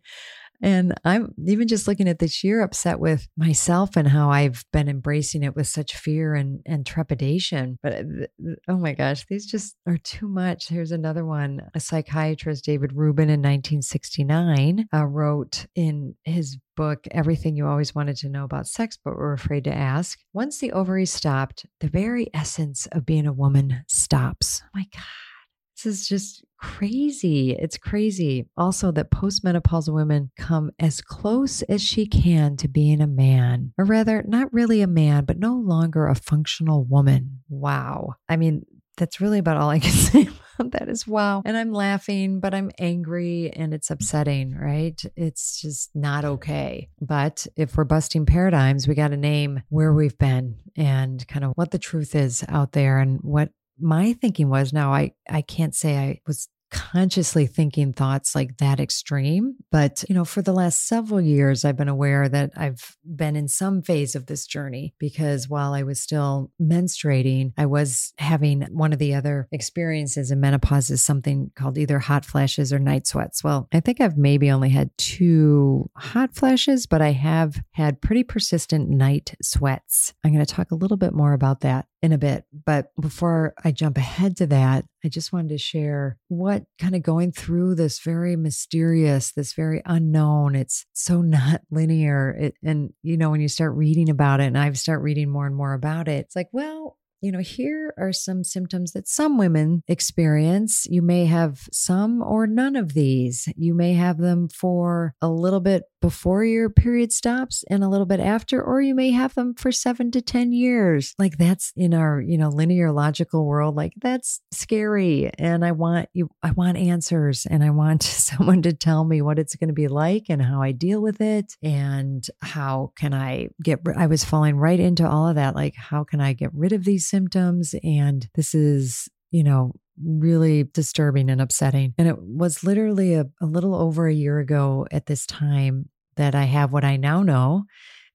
and 0.63 0.93
I'm 1.03 1.33
even 1.45 1.67
just 1.67 1.89
looking 1.89 2.07
at 2.07 2.19
this 2.19 2.41
year 2.41 2.61
upset 2.61 2.97
with 2.97 3.27
myself 3.35 3.97
and 3.97 4.07
how 4.07 4.31
I've 4.31 4.63
been 4.71 4.87
embracing 4.87 5.43
it 5.43 5.57
with 5.57 5.67
such 5.67 5.93
fear 5.97 6.33
and, 6.35 6.61
and 6.65 6.85
trepidation. 6.85 7.77
But 7.83 7.93
uh, 7.93 8.53
oh 8.69 8.77
my 8.77 8.93
gosh, 8.93 9.25
these 9.29 9.45
just 9.45 9.75
are 9.85 9.97
too 9.97 10.29
much. 10.29 10.69
Here's 10.69 10.93
another 10.93 11.25
one. 11.25 11.69
A 11.75 11.81
psychiatrist, 11.81 12.63
David 12.63 12.93
Reuben, 12.93 13.29
in 13.29 13.41
1969, 13.41 14.87
uh, 14.93 15.05
wrote 15.05 15.65
in 15.75 16.15
his 16.23 16.57
book, 16.77 17.05
Everything 17.11 17.57
You 17.57 17.67
Always 17.67 17.93
Wanted 17.93 18.15
to 18.17 18.29
Know 18.29 18.45
About 18.45 18.65
Sex 18.65 18.97
But 19.03 19.17
Were 19.17 19.33
Afraid 19.33 19.65
to 19.65 19.75
Ask. 19.75 20.19
Once 20.31 20.59
the 20.59 20.71
ovaries 20.71 21.11
stopped, 21.11 21.65
the 21.81 21.89
very 21.89 22.29
essence 22.33 22.87
of 22.93 23.05
being 23.05 23.27
a 23.27 23.33
woman 23.33 23.83
stops. 23.89 24.61
Oh 24.63 24.69
my 24.73 24.85
God. 24.93 25.32
This 25.75 25.85
is 25.85 26.07
just 26.07 26.43
crazy. 26.57 27.51
It's 27.51 27.77
crazy. 27.77 28.47
Also, 28.55 28.91
that 28.91 29.11
postmenopausal 29.11 29.93
women 29.93 30.31
come 30.37 30.71
as 30.79 31.01
close 31.01 31.61
as 31.63 31.81
she 31.81 32.05
can 32.05 32.55
to 32.57 32.67
being 32.67 33.01
a 33.01 33.07
man, 33.07 33.73
or 33.77 33.85
rather, 33.85 34.23
not 34.27 34.53
really 34.53 34.81
a 34.81 34.87
man, 34.87 35.25
but 35.25 35.39
no 35.39 35.55
longer 35.55 36.07
a 36.07 36.15
functional 36.15 36.85
woman. 36.85 37.41
Wow. 37.49 38.15
I 38.29 38.37
mean, 38.37 38.65
that's 38.97 39.19
really 39.19 39.39
about 39.39 39.57
all 39.57 39.69
I 39.69 39.79
can 39.79 39.91
say 39.91 40.29
about 40.59 40.71
that 40.71 40.89
is 40.89 41.07
wow. 41.07 41.41
And 41.45 41.57
I'm 41.57 41.71
laughing, 41.71 42.39
but 42.39 42.53
I'm 42.53 42.71
angry 42.79 43.51
and 43.51 43.73
it's 43.73 43.89
upsetting, 43.89 44.55
right? 44.55 45.01
It's 45.15 45.59
just 45.61 45.91
not 45.95 46.25
okay. 46.25 46.89
But 47.01 47.47
if 47.55 47.75
we're 47.75 47.83
busting 47.85 48.25
paradigms, 48.25 48.87
we 48.87 48.95
got 48.95 49.09
to 49.09 49.17
name 49.17 49.63
where 49.69 49.93
we've 49.93 50.17
been 50.17 50.57
and 50.75 51.27
kind 51.27 51.43
of 51.43 51.53
what 51.55 51.71
the 51.71 51.79
truth 51.79 52.15
is 52.15 52.43
out 52.47 52.71
there 52.73 52.99
and 52.99 53.19
what 53.21 53.49
my 53.79 54.13
thinking 54.13 54.49
was 54.49 54.73
now 54.73 54.93
I 54.93 55.13
I 55.29 55.41
can't 55.41 55.75
say 55.75 55.97
I 55.97 56.21
was 56.27 56.49
consciously 56.73 57.45
thinking 57.45 57.93
thoughts 57.93 58.33
like 58.33 58.57
that 58.57 58.79
extreme. 58.79 59.55
But, 59.71 60.03
you 60.09 60.15
know, 60.15 60.25
for 60.25 60.41
the 60.41 60.51
last 60.51 60.87
several 60.87 61.21
years, 61.21 61.63
I've 61.63 61.77
been 61.77 61.87
aware 61.87 62.27
that 62.27 62.51
I've 62.57 62.97
been 63.05 63.35
in 63.35 63.47
some 63.47 63.83
phase 63.83 64.15
of 64.15 64.25
this 64.25 64.47
journey 64.47 64.95
because 64.97 65.47
while 65.47 65.73
I 65.73 65.83
was 65.83 66.01
still 66.01 66.51
menstruating, 66.59 67.53
I 67.57 67.67
was 67.67 68.13
having 68.17 68.63
one 68.71 68.91
of 68.91 68.99
the 68.99 69.13
other 69.13 69.47
experiences 69.51 70.31
in 70.31 70.39
menopause 70.39 70.89
is 70.89 71.03
something 71.03 71.51
called 71.55 71.77
either 71.77 71.99
hot 71.99 72.25
flashes 72.25 72.73
or 72.73 72.79
night 72.79 73.05
sweats. 73.05 73.43
Well, 73.43 73.67
I 73.71 73.79
think 73.79 74.01
I've 74.01 74.17
maybe 74.17 74.49
only 74.49 74.69
had 74.69 74.89
two 74.97 75.91
hot 75.95 76.33
flashes, 76.33 76.87
but 76.87 77.03
I 77.03 77.11
have 77.11 77.61
had 77.73 78.01
pretty 78.01 78.23
persistent 78.23 78.89
night 78.89 79.35
sweats. 79.43 80.15
I'm 80.23 80.33
going 80.33 80.43
to 80.43 80.51
talk 80.51 80.71
a 80.71 80.75
little 80.75 80.97
bit 80.97 81.13
more 81.13 81.33
about 81.33 81.61
that 81.61 81.85
in 82.03 82.11
a 82.11 82.17
bit. 82.17 82.43
But 82.65 82.91
before 82.99 83.53
I 83.63 83.71
jump 83.71 83.97
ahead 83.97 84.35
to 84.37 84.47
that, 84.47 84.85
I 85.05 85.07
just 85.07 85.31
wanted 85.31 85.49
to 85.49 85.57
share 85.57 86.17
what 86.27 86.65
kind 86.77 86.95
of 86.95 87.01
going 87.01 87.31
through 87.31 87.75
this 87.75 87.99
very 87.99 88.35
mysterious, 88.35 89.31
this 89.31 89.53
very 89.53 89.81
unknown, 89.85 90.53
it's 90.53 90.85
so 90.91 91.21
not 91.21 91.61
linear. 91.71 92.31
It, 92.31 92.55
and, 92.61 92.93
you 93.01 93.15
know, 93.15 93.29
when 93.29 93.39
you 93.41 93.47
start 93.47 93.73
reading 93.75 94.09
about 94.09 94.41
it, 94.41 94.47
and 94.47 94.57
I 94.57 94.71
start 94.73 95.01
reading 95.01 95.29
more 95.29 95.47
and 95.47 95.55
more 95.55 95.73
about 95.73 96.09
it, 96.09 96.25
it's 96.25 96.35
like, 96.35 96.49
well, 96.51 96.97
you 97.23 97.31
know, 97.31 97.39
here 97.39 97.93
are 97.97 98.11
some 98.11 98.43
symptoms 98.43 98.91
that 98.91 99.07
some 99.07 99.37
women 99.37 99.81
experience. 99.87 100.85
You 100.89 101.01
may 101.01 101.25
have 101.25 101.69
some 101.71 102.21
or 102.21 102.45
none 102.45 102.75
of 102.75 102.93
these. 102.93 103.47
You 103.55 103.73
may 103.73 103.93
have 103.93 104.17
them 104.17 104.49
for 104.49 105.15
a 105.21 105.29
little 105.29 105.61
bit 105.61 105.83
before 106.03 106.43
your 106.43 106.69
period 106.69 107.13
stops 107.13 107.63
and 107.69 107.81
a 107.81 107.87
little 107.87 108.05
bit 108.05 108.19
after, 108.19 108.61
or 108.61 108.81
you 108.81 108.93
may 108.93 109.11
have 109.11 109.33
them 109.35 109.55
for 109.55 109.71
seven 109.71 110.11
to 110.11 110.21
10 110.21 110.51
years. 110.51 111.15
Like 111.17 111.37
that's 111.37 111.71
in 111.77 111.93
our, 111.93 112.19
you 112.19 112.37
know, 112.37 112.49
linear 112.49 112.91
logical 112.91 113.45
world. 113.45 113.77
Like 113.77 113.93
that's 114.01 114.41
scary. 114.51 115.31
And 115.39 115.63
I 115.63 115.71
want 115.71 116.09
you, 116.11 116.29
I 116.43 116.51
want 116.51 116.75
answers 116.75 117.45
and 117.45 117.63
I 117.63 117.69
want 117.69 118.03
someone 118.03 118.61
to 118.63 118.73
tell 118.73 119.05
me 119.05 119.21
what 119.21 119.39
it's 119.39 119.55
going 119.55 119.69
to 119.69 119.73
be 119.73 119.87
like 119.87 120.25
and 120.27 120.41
how 120.41 120.61
I 120.61 120.73
deal 120.73 121.01
with 121.01 121.21
it 121.21 121.55
and 121.63 122.27
how 122.41 122.91
can 122.97 123.13
I 123.13 123.47
get, 123.63 123.79
I 123.95 124.07
was 124.07 124.25
falling 124.25 124.57
right 124.57 124.81
into 124.81 125.07
all 125.07 125.29
of 125.29 125.35
that. 125.35 125.55
Like, 125.55 125.75
how 125.77 126.03
can 126.03 126.19
I 126.19 126.33
get 126.33 126.53
rid 126.53 126.73
of 126.73 126.83
these 126.83 127.07
symptoms? 127.07 127.75
And 127.81 128.27
this 128.35 128.53
is, 128.53 129.07
you 129.31 129.45
know, 129.45 129.71
really 130.03 130.63
disturbing 130.63 131.29
and 131.29 131.39
upsetting. 131.39 131.93
And 131.97 132.09
it 132.09 132.17
was 132.19 132.63
literally 132.63 133.13
a, 133.13 133.27
a 133.41 133.45
little 133.45 133.75
over 133.75 134.05
a 134.05 134.13
year 134.13 134.39
ago 134.39 134.85
at 134.91 135.05
this 135.05 135.25
time 135.25 135.87
that 136.15 136.35
I 136.35 136.43
have 136.43 136.71
what 136.71 136.85
I 136.85 136.97
now 136.97 137.23
know 137.23 137.63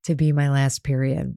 to 0.05 0.15
be 0.15 0.33
my 0.33 0.51
last 0.51 0.83
period. 0.83 1.35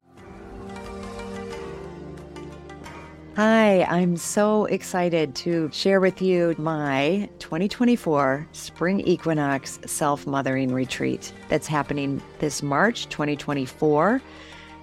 Hi, 3.36 3.84
I'm 3.84 4.18
so 4.18 4.66
excited 4.66 5.34
to 5.36 5.70
share 5.72 6.00
with 6.00 6.20
you 6.20 6.54
my 6.58 7.30
2024 7.38 8.46
Spring 8.52 9.00
Equinox 9.00 9.78
Self 9.86 10.26
Mothering 10.26 10.74
Retreat 10.74 11.32
that's 11.48 11.66
happening 11.66 12.20
this 12.40 12.62
March 12.62 13.08
2024. 13.08 14.20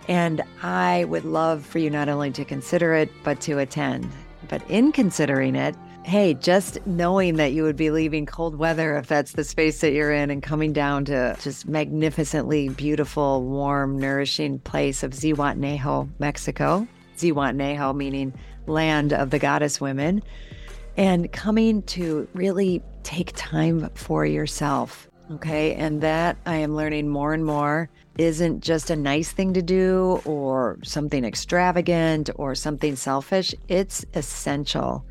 And 0.08 0.42
I 0.64 1.04
would 1.04 1.26
love 1.26 1.64
for 1.64 1.78
you 1.78 1.92
not 1.92 2.10
only 2.10 2.32
to 2.32 2.44
consider 2.44 2.96
it, 2.96 3.12
but 3.24 3.40
to 3.42 3.60
attend. 3.60 4.10
But 4.48 4.68
in 4.68 4.92
considering 4.94 5.56
it, 5.56 5.76
hey, 6.10 6.34
just 6.34 6.80
knowing 6.88 7.36
that 7.36 7.54
you 7.54 7.62
would 7.62 7.76
be 7.76 7.92
leaving 7.92 8.26
cold 8.26 8.56
weather 8.56 8.98
if 8.98 9.06
that's 9.06 9.34
the 9.34 9.44
space 9.44 9.80
that 9.82 9.94
you're 9.94 10.12
in 10.12 10.32
and 10.32 10.42
coming 10.42 10.74
down 10.74 11.06
to 11.06 11.38
just 11.40 11.68
magnificently 11.68 12.68
beautiful, 12.70 13.44
warm, 13.44 13.96
nourishing 14.00 14.58
place 14.58 15.04
of 15.04 15.12
Zihuatanejo, 15.12 16.10
Mexico. 16.18 16.88
Zihuatanejo 17.16 17.96
meaning 17.96 18.34
land 18.66 19.14
of 19.14 19.30
the 19.30 19.38
goddess 19.38 19.80
women. 19.80 20.24
And 20.98 21.32
coming 21.32 21.84
to 21.84 22.28
really 22.34 22.82
take 23.04 23.32
time 23.36 23.92
for 23.94 24.26
yourself. 24.26 25.08
Okay. 25.34 25.76
And 25.76 26.02
that 26.02 26.38
I 26.48 26.56
am 26.56 26.76
learning 26.76 27.08
more 27.10 27.36
and 27.36 27.46
more 27.46 27.88
isn't 28.18 28.62
just 28.62 28.90
a 28.90 28.96
nice 28.96 29.32
thing 29.32 29.54
to 29.54 29.62
do 29.62 30.22
or 30.26 30.80
something 30.84 31.24
extravagant 31.24 32.32
or 32.34 32.56
something 32.56 32.96
selfish. 32.96 33.54
It's 33.68 34.04
essential. 34.16 35.06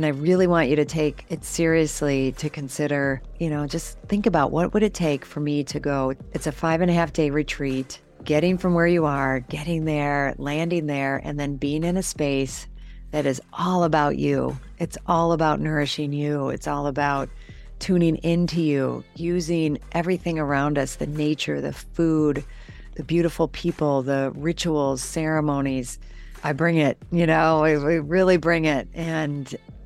And 0.00 0.06
I 0.06 0.18
really 0.18 0.46
want 0.46 0.70
you 0.70 0.76
to 0.76 0.86
take 0.86 1.26
it 1.28 1.44
seriously 1.44 2.32
to 2.38 2.48
consider, 2.48 3.20
you 3.38 3.50
know, 3.50 3.66
just 3.66 3.98
think 4.08 4.24
about 4.24 4.50
what 4.50 4.72
would 4.72 4.82
it 4.82 4.94
take 4.94 5.26
for 5.26 5.40
me 5.40 5.62
to 5.64 5.78
go. 5.78 6.14
It's 6.32 6.46
a 6.46 6.52
five 6.52 6.80
and 6.80 6.90
a 6.90 6.94
half 6.94 7.12
day 7.12 7.28
retreat, 7.28 8.00
getting 8.24 8.56
from 8.56 8.72
where 8.72 8.86
you 8.86 9.04
are, 9.04 9.40
getting 9.40 9.84
there, 9.84 10.34
landing 10.38 10.86
there, 10.86 11.20
and 11.22 11.38
then 11.38 11.56
being 11.56 11.84
in 11.84 11.98
a 11.98 12.02
space 12.02 12.66
that 13.10 13.26
is 13.26 13.42
all 13.52 13.84
about 13.84 14.16
you. 14.16 14.58
It's 14.78 14.96
all 15.06 15.32
about 15.32 15.60
nourishing 15.60 16.14
you. 16.14 16.48
It's 16.48 16.66
all 16.66 16.86
about 16.86 17.28
tuning 17.78 18.16
into 18.22 18.62
you, 18.62 19.04
using 19.16 19.76
everything 19.92 20.38
around 20.38 20.78
us 20.78 20.96
the 20.96 21.08
nature, 21.08 21.60
the 21.60 21.74
food, 21.74 22.42
the 22.94 23.04
beautiful 23.04 23.48
people, 23.48 24.00
the 24.00 24.32
rituals, 24.34 25.02
ceremonies. 25.02 25.98
I 26.42 26.54
bring 26.54 26.78
it, 26.78 26.96
you 27.12 27.26
know, 27.26 27.60
we, 27.60 27.98
really 27.98 28.38
bring 28.38 28.64
it. 28.64 28.88
And 28.94 29.54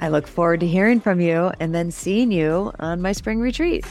I 0.00 0.08
look 0.08 0.26
forward 0.26 0.60
to 0.60 0.66
hearing 0.66 1.00
from 1.00 1.20
you 1.20 1.52
and 1.60 1.74
then 1.74 1.90
seeing 1.90 2.30
you 2.30 2.72
on 2.78 3.00
my 3.00 3.12
spring 3.12 3.40
retreat. 3.40 3.84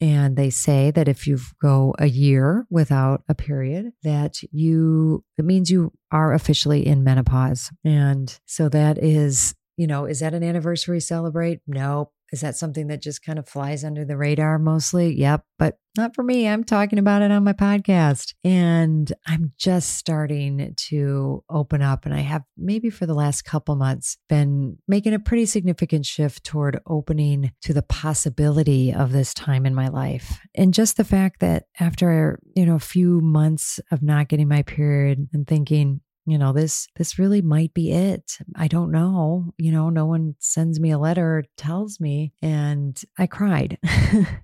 And 0.00 0.36
they 0.36 0.50
say 0.50 0.90
that 0.90 1.06
if 1.06 1.28
you 1.28 1.38
go 1.60 1.94
a 1.96 2.06
year 2.06 2.66
without 2.68 3.22
a 3.28 3.36
period, 3.36 3.92
that 4.02 4.40
you, 4.50 5.24
it 5.38 5.44
means 5.44 5.70
you 5.70 5.92
are 6.10 6.32
officially 6.32 6.84
in 6.84 7.04
menopause. 7.04 7.70
And 7.84 8.36
so 8.44 8.68
that 8.70 8.98
is, 8.98 9.54
you 9.76 9.86
know, 9.86 10.06
is 10.06 10.18
that 10.18 10.34
an 10.34 10.42
anniversary 10.42 10.98
celebrate? 10.98 11.60
No, 11.68 12.10
is 12.32 12.40
that 12.40 12.56
something 12.56 12.86
that 12.86 13.02
just 13.02 13.22
kind 13.22 13.38
of 13.38 13.46
flies 13.46 13.84
under 13.84 14.04
the 14.04 14.16
radar 14.16 14.58
mostly? 14.58 15.14
Yep, 15.14 15.44
but 15.58 15.78
not 15.96 16.14
for 16.14 16.22
me. 16.22 16.48
I'm 16.48 16.64
talking 16.64 16.98
about 16.98 17.20
it 17.20 17.30
on 17.30 17.44
my 17.44 17.52
podcast. 17.52 18.32
And 18.42 19.12
I'm 19.26 19.52
just 19.58 19.96
starting 19.96 20.74
to 20.88 21.44
open 21.50 21.82
up. 21.82 22.06
And 22.06 22.14
I 22.14 22.20
have 22.20 22.42
maybe 22.56 22.88
for 22.88 23.04
the 23.04 23.14
last 23.14 23.42
couple 23.42 23.76
months 23.76 24.16
been 24.30 24.78
making 24.88 25.12
a 25.12 25.18
pretty 25.18 25.44
significant 25.44 26.06
shift 26.06 26.44
toward 26.44 26.80
opening 26.86 27.52
to 27.62 27.74
the 27.74 27.82
possibility 27.82 28.94
of 28.94 29.12
this 29.12 29.34
time 29.34 29.66
in 29.66 29.74
my 29.74 29.88
life. 29.88 30.40
And 30.54 30.72
just 30.72 30.96
the 30.96 31.04
fact 31.04 31.40
that 31.40 31.64
after, 31.78 32.40
you 32.56 32.64
know, 32.64 32.76
a 32.76 32.80
few 32.80 33.20
months 33.20 33.78
of 33.90 34.02
not 34.02 34.28
getting 34.28 34.48
my 34.48 34.62
period 34.62 35.28
and 35.34 35.46
thinking, 35.46 36.00
you 36.26 36.38
know 36.38 36.52
this 36.52 36.88
this 36.96 37.18
really 37.18 37.42
might 37.42 37.74
be 37.74 37.92
it. 37.92 38.38
I 38.56 38.68
don't 38.68 38.90
know 38.90 39.52
you 39.58 39.72
know 39.72 39.90
no 39.90 40.06
one 40.06 40.34
sends 40.38 40.80
me 40.80 40.90
a 40.90 40.98
letter 40.98 41.44
tells 41.56 42.00
me 42.00 42.32
and 42.42 43.00
i 43.18 43.26
cried. 43.26 43.78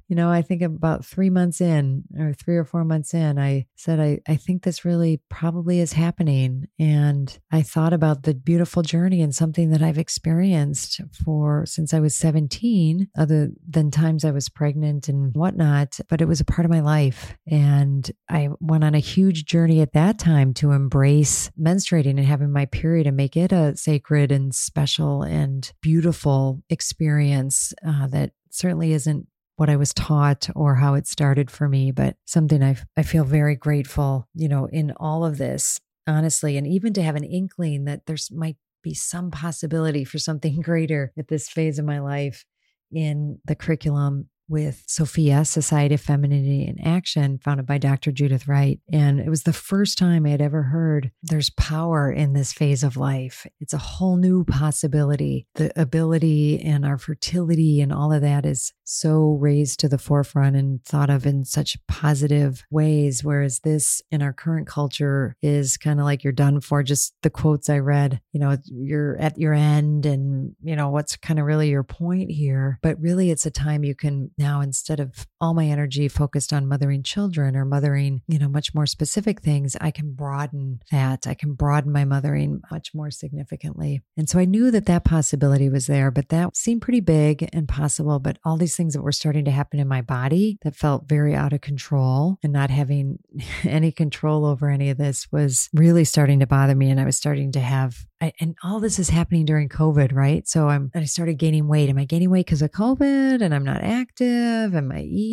You 0.09 0.17
know 0.17 0.31
i 0.31 0.41
think 0.41 0.63
about 0.63 1.05
three 1.05 1.29
months 1.29 1.61
in 1.61 2.05
or 2.19 2.33
three 2.33 2.57
or 2.57 2.65
four 2.65 2.83
months 2.83 3.13
in 3.13 3.39
i 3.39 3.67
said 3.77 4.01
i 4.01 4.19
i 4.27 4.37
think 4.37 4.63
this 4.63 4.83
really 4.83 5.21
probably 5.29 5.81
is 5.81 5.93
happening 5.93 6.67
and 6.79 7.39
i 7.53 7.61
thought 7.61 7.93
about 7.93 8.23
the 8.23 8.33
beautiful 8.33 8.81
journey 8.81 9.21
and 9.21 9.35
something 9.35 9.69
that 9.69 9.83
i've 9.83 9.99
experienced 9.99 11.03
for 11.13 11.67
since 11.67 11.93
i 11.93 12.01
was 12.01 12.17
17 12.17 13.11
other 13.19 13.51
than 13.69 13.91
times 13.91 14.25
i 14.25 14.31
was 14.31 14.49
pregnant 14.49 15.11
and 15.11 15.35
whatnot 15.37 16.01
but 16.09 16.23
it 16.23 16.29
was 16.29 16.41
a 16.41 16.47
part 16.47 16.65
of 16.65 16.71
my 16.71 16.81
life 16.81 17.37
and 17.47 18.11
i 18.31 18.49
went 18.61 18.85
on 18.85 18.95
a 18.95 19.01
huge 19.01 19.45
journey 19.45 19.83
at 19.83 19.93
that 19.93 20.19
time 20.19 20.55
to 20.55 20.73
embrace 20.73 21.51
menstruating 21.69 22.17
and 22.19 22.25
having 22.25 22.51
my 22.51 22.67
period 22.67 23.07
and 23.07 23.17
make 23.17 23.37
it 23.37 23.53
a 23.53 23.77
sacred 23.77 24.33
and 24.33 24.55
special 24.55 25.23
and 25.23 25.73
beautiful 25.83 26.63
experience 26.71 27.75
uh, 27.87 28.07
that 28.07 28.33
certainly 28.51 28.93
isn't 28.93 29.27
what 29.57 29.69
I 29.69 29.77
was 29.77 29.93
taught 29.93 30.49
or 30.55 30.77
how 30.77 30.95
it 30.95 31.07
started 31.07 31.51
for 31.51 31.69
me, 31.69 31.91
but 31.91 32.17
something 32.25 32.63
I, 32.63 32.77
I 32.97 33.03
feel 33.03 33.25
very 33.25 33.57
grateful, 33.57 34.29
you 34.35 34.49
know, 34.49 34.67
in 34.67 34.93
all 34.99 35.25
of 35.25 35.37
this, 35.37 35.81
honestly, 36.07 36.57
and 36.57 36.67
even 36.67 36.93
to 36.95 37.03
have 37.03 37.17
an 37.17 37.25
inkling 37.25 37.85
that 37.85 38.07
there's 38.07 38.31
might 38.31 38.57
be 38.83 38.95
some 38.95 39.31
possibility 39.31 40.05
for 40.05 40.19
something 40.19 40.61
greater 40.63 41.13
at 41.19 41.29
this 41.29 41.49
phase 41.49 41.79
of 41.79 41.85
my 41.85 41.99
life 41.99 42.45
in 42.93 43.41
the 43.45 43.57
curriculum 43.57 44.29
with 44.49 44.85
SOFIA, 44.87 45.47
Society 45.47 45.95
of 45.95 46.00
Femininity 46.00 46.67
in 46.67 46.81
Action, 46.81 47.38
founded 47.38 47.67
by 47.67 47.78
Dr. 47.78 48.11
Judith 48.12 48.49
Wright. 48.49 48.81
And 48.93 49.21
it 49.21 49.28
was 49.28 49.43
the 49.43 49.52
first 49.52 49.99
time 49.99 50.26
I 50.26 50.31
had 50.31 50.40
ever 50.40 50.64
heard 50.64 51.11
there's 51.23 51.50
power 51.50 52.11
in 52.11 52.33
this 52.33 52.52
phase 52.52 52.83
of 52.83 52.97
life. 52.97 53.47
It's 53.61 53.73
a 53.73 53.78
whole 53.78 54.17
new 54.17 54.45
possibility. 54.45 55.47
The 55.55 55.78
ability 55.81 56.61
and 56.61 56.85
our 56.85 56.99
fertility 56.99 57.81
and 57.81 57.93
all 57.93 58.12
of 58.12 58.23
that 58.23 58.47
is 58.47 58.73
so 58.85 59.37
raised 59.40 59.81
to 59.81 59.88
the 59.88 59.99
forefront 59.99 60.57
and 60.57 60.83
thought 60.85 61.11
of 61.11 61.26
in 61.26 61.45
such 61.45 61.76
positive 61.87 62.64
ways. 62.71 63.23
Whereas 63.23 63.61
this 63.61 64.00
in 64.11 64.23
our 64.23 64.33
current 64.33 64.67
culture 64.67 65.37
is 65.43 65.76
kind 65.76 66.00
of 66.00 66.05
like 66.05 66.25
you're 66.25 66.33
done 66.33 66.61
for. 66.61 66.83
Just 66.83 67.14
the 67.23 67.31
quotes 67.31 67.69
I 67.69 67.78
read, 67.78 68.21
you 68.33 68.40
know, 68.40 68.57
you're 68.64 69.17
at 69.19 69.38
your 69.38 69.52
end 69.52 70.07
and, 70.07 70.55
you 70.62 70.75
know, 70.75 70.88
what's 70.88 71.17
kind 71.17 71.38
of 71.38 71.47
really 71.47 71.69
your 71.69 71.83
point 71.83 72.31
here. 72.31 72.78
But 72.83 72.99
really, 73.00 73.31
it's 73.31 73.47
a 73.47 73.50
time 73.50 73.85
you 73.85 73.95
can 73.95 74.31
now 74.38 74.61
instead 74.61 75.00
of 75.00 75.26
all 75.40 75.54
my 75.54 75.66
energy 75.66 76.09
focused 76.09 76.52
on 76.52 76.66
mothering 76.66 77.02
children 77.02 77.57
or 77.57 77.64
mothering, 77.64 78.23
you 78.26 78.38
know, 78.38 78.49
much 78.49 78.75
more 78.75 78.87
specific 78.87 79.40
things, 79.40 79.76
I 79.80 79.90
can 79.90 80.12
broaden 80.12 80.80
that. 80.90 81.26
I 81.26 81.35
can 81.35 81.54
broaden 81.54 81.92
my 81.92 82.04
mothering 82.04 82.61
much 82.71 82.95
more 82.95 83.11
significantly. 83.11 84.02
And 84.16 84.28
so 84.28 84.38
I 84.38 84.45
knew 84.45 84.71
that 84.71 84.87
that 84.87 85.04
possibility 85.04 85.68
was 85.68 85.87
there, 85.87 86.11
but 86.11 86.28
that 86.30 86.57
seemed 86.57 86.83
pretty 86.83 87.00
big 87.00 87.49
and 87.52 87.68
possible. 87.68 88.18
But 88.18 88.38
all 88.45 88.57
these 88.57 88.76
things 88.76 88.95
that 88.95 89.02
were 89.02 89.12
starting 89.12 89.45
to 89.45 89.50
happen 89.50 89.78
in 89.80 89.88
my 89.88 90.02
body 90.02 90.59
that 90.62 90.76
felt 90.76 91.09
very 91.09 91.35
out 91.35 91.52
of 91.52 91.61
control 91.61 92.38
and 92.42 92.52
not 92.52 92.71
having 92.71 93.18
any 93.64 93.92
control 93.92 94.45
over 94.45 94.71
any 94.71 94.90
of 94.90 94.99
this 94.99 95.30
was 95.30 95.68
really 95.73 96.04
starting 96.04 96.40
to 96.40 96.47
bother 96.47 96.75
me. 96.75 96.90
And 96.90 97.00
I 97.00 97.04
was 97.04 97.16
starting 97.16 97.52
to 97.52 97.61
have 97.61 98.07
I, 98.21 98.33
and 98.40 98.57
all 98.64 98.80
this 98.80 98.99
is 98.99 99.11
happening 99.11 99.45
during 99.45 99.68
COVID, 99.68 100.12
right? 100.12 100.47
So 100.49 100.68
I'm, 100.68 100.90
I 100.95 101.04
started 101.04 101.38
gaining 101.38 101.68
weight. 101.68 101.88
Am 101.88 101.99
I 101.99 102.04
gaining 102.04 102.30
weight 102.30 102.47
because 102.47 102.62
of 102.62 102.73
COVID 102.73 103.40
and 103.40 103.54
I'm 103.54 103.64
not 103.64 103.85
active? 103.85 104.75
Am 104.75 104.90
I 104.90 105.02
eating, 105.02 105.28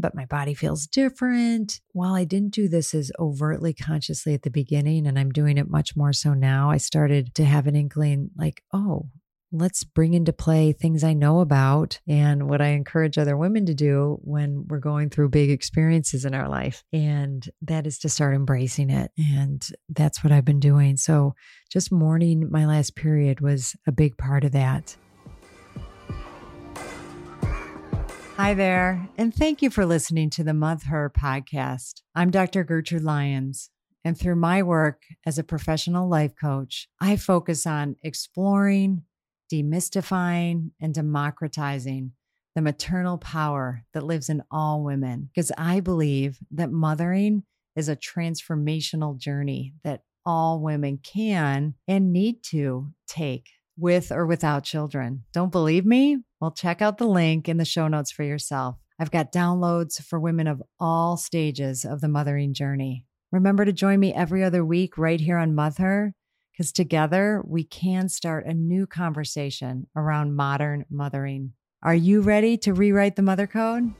but 0.00 0.14
my 0.14 0.24
body 0.24 0.54
feels 0.54 0.86
different? 0.86 1.80
While 1.92 2.14
I 2.14 2.24
didn't 2.24 2.54
do 2.54 2.68
this 2.68 2.94
as 2.94 3.12
overtly 3.18 3.74
consciously 3.74 4.34
at 4.34 4.42
the 4.42 4.50
beginning, 4.50 5.06
and 5.06 5.18
I'm 5.18 5.30
doing 5.30 5.58
it 5.58 5.70
much 5.70 5.96
more 5.96 6.12
so 6.12 6.34
now, 6.34 6.70
I 6.70 6.78
started 6.78 7.34
to 7.36 7.44
have 7.44 7.66
an 7.66 7.76
inkling 7.76 8.30
like, 8.36 8.62
oh, 8.72 9.06
let's 9.52 9.84
bring 9.84 10.14
into 10.14 10.32
play 10.32 10.72
things 10.72 11.04
I 11.04 11.12
know 11.12 11.40
about 11.40 12.00
and 12.06 12.48
what 12.48 12.60
I 12.60 12.68
encourage 12.68 13.16
other 13.16 13.36
women 13.36 13.66
to 13.66 13.74
do 13.74 14.18
when 14.22 14.66
we're 14.68 14.78
going 14.78 15.10
through 15.10 15.30
big 15.30 15.50
experiences 15.50 16.24
in 16.24 16.34
our 16.34 16.48
life. 16.48 16.82
And 16.92 17.48
that 17.62 17.86
is 17.86 17.98
to 18.00 18.08
start 18.08 18.34
embracing 18.34 18.90
it. 18.90 19.12
And 19.16 19.66
that's 19.88 20.24
what 20.24 20.32
I've 20.32 20.44
been 20.44 20.60
doing. 20.60 20.96
So 20.96 21.34
just 21.70 21.92
mourning 21.92 22.50
my 22.50 22.66
last 22.66 22.96
period 22.96 23.40
was 23.40 23.76
a 23.86 23.92
big 23.92 24.16
part 24.18 24.44
of 24.44 24.52
that. 24.52 24.96
Hi 28.36 28.52
there, 28.52 29.08
and 29.16 29.34
thank 29.34 29.62
you 29.62 29.70
for 29.70 29.86
listening 29.86 30.28
to 30.30 30.44
the 30.44 30.52
Mother 30.52 30.84
Her 30.88 31.10
podcast. 31.10 32.02
I'm 32.14 32.30
Dr. 32.30 32.64
Gertrude 32.64 33.02
Lyons. 33.02 33.70
And 34.04 34.16
through 34.16 34.36
my 34.36 34.62
work 34.62 35.04
as 35.24 35.38
a 35.38 35.42
professional 35.42 36.06
life 36.06 36.34
coach, 36.38 36.86
I 37.00 37.16
focus 37.16 37.66
on 37.66 37.96
exploring, 38.02 39.04
demystifying 39.50 40.72
and 40.78 40.92
democratizing 40.92 42.12
the 42.54 42.60
maternal 42.60 43.16
power 43.16 43.84
that 43.94 44.04
lives 44.04 44.28
in 44.28 44.42
all 44.50 44.84
women. 44.84 45.30
Because 45.34 45.50
I 45.56 45.80
believe 45.80 46.38
that 46.50 46.70
mothering 46.70 47.42
is 47.74 47.88
a 47.88 47.96
transformational 47.96 49.18
journey 49.18 49.72
that 49.82 50.02
all 50.26 50.60
women 50.60 50.98
can 51.02 51.72
and 51.88 52.12
need 52.12 52.42
to 52.50 52.92
take 53.08 53.48
with 53.78 54.12
or 54.12 54.26
without 54.26 54.62
children. 54.62 55.24
Don't 55.32 55.50
believe 55.50 55.86
me? 55.86 56.18
Well, 56.40 56.50
check 56.50 56.82
out 56.82 56.98
the 56.98 57.06
link 57.06 57.48
in 57.48 57.56
the 57.56 57.64
show 57.64 57.88
notes 57.88 58.10
for 58.10 58.22
yourself. 58.22 58.76
I've 58.98 59.10
got 59.10 59.32
downloads 59.32 60.02
for 60.02 60.20
women 60.20 60.46
of 60.46 60.62
all 60.78 61.16
stages 61.16 61.84
of 61.84 62.00
the 62.00 62.08
mothering 62.08 62.54
journey. 62.54 63.04
Remember 63.32 63.64
to 63.64 63.72
join 63.72 64.00
me 64.00 64.14
every 64.14 64.44
other 64.44 64.64
week 64.64 64.96
right 64.98 65.20
here 65.20 65.38
on 65.38 65.54
Mother 65.54 66.14
because 66.52 66.72
together 66.72 67.42
we 67.46 67.64
can 67.64 68.08
start 68.08 68.46
a 68.46 68.54
new 68.54 68.86
conversation 68.86 69.86
around 69.94 70.36
modern 70.36 70.84
mothering. 70.90 71.52
Are 71.82 71.94
you 71.94 72.20
ready 72.20 72.56
to 72.58 72.72
rewrite 72.72 73.16
the 73.16 73.22
mother 73.22 73.46
code? 73.46 73.92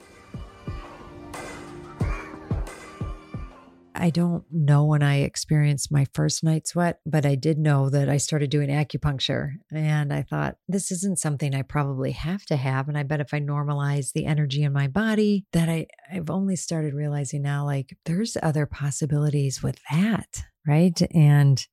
I 3.99 4.11
don't 4.11 4.45
know 4.51 4.85
when 4.85 5.03
I 5.03 5.17
experienced 5.17 5.91
my 5.91 6.07
first 6.15 6.45
night 6.45 6.67
sweat, 6.67 7.01
but 7.07 7.27
I 7.27 7.35
did 7.35 7.59
know 7.59 7.91
that 7.91 8.09
I 8.09 8.17
started 8.17 8.51
doing 8.51 8.69
acupuncture. 8.69 9.53
And 9.73 10.13
I 10.13 10.23
thought, 10.23 10.57
this 10.69 10.91
isn't 10.91 11.19
something 11.19 11.55
I 11.55 11.63
probably 11.63 12.13
have 12.13 12.45
to 12.47 12.57
have. 12.57 12.89
And 12.89 12.97
I 12.97 13.03
bet 13.03 13.21
if 13.21 13.33
I 13.35 13.41
normalize 13.41 14.13
the 14.13 14.27
energy 14.27 14.63
in 14.63 14.73
my 14.73 14.89
body, 14.89 15.47
that 15.53 15.69
I, 15.69 15.87
I've 16.13 16.31
only 16.31 16.57
started 16.57 16.95
realizing 16.95 17.43
now, 17.43 17.65
like, 17.65 17.97
there's 18.05 18.37
other 18.43 18.67
possibilities 18.67 19.63
with 19.63 19.79
that. 19.91 20.43
Right. 20.67 21.01
And 21.15 21.65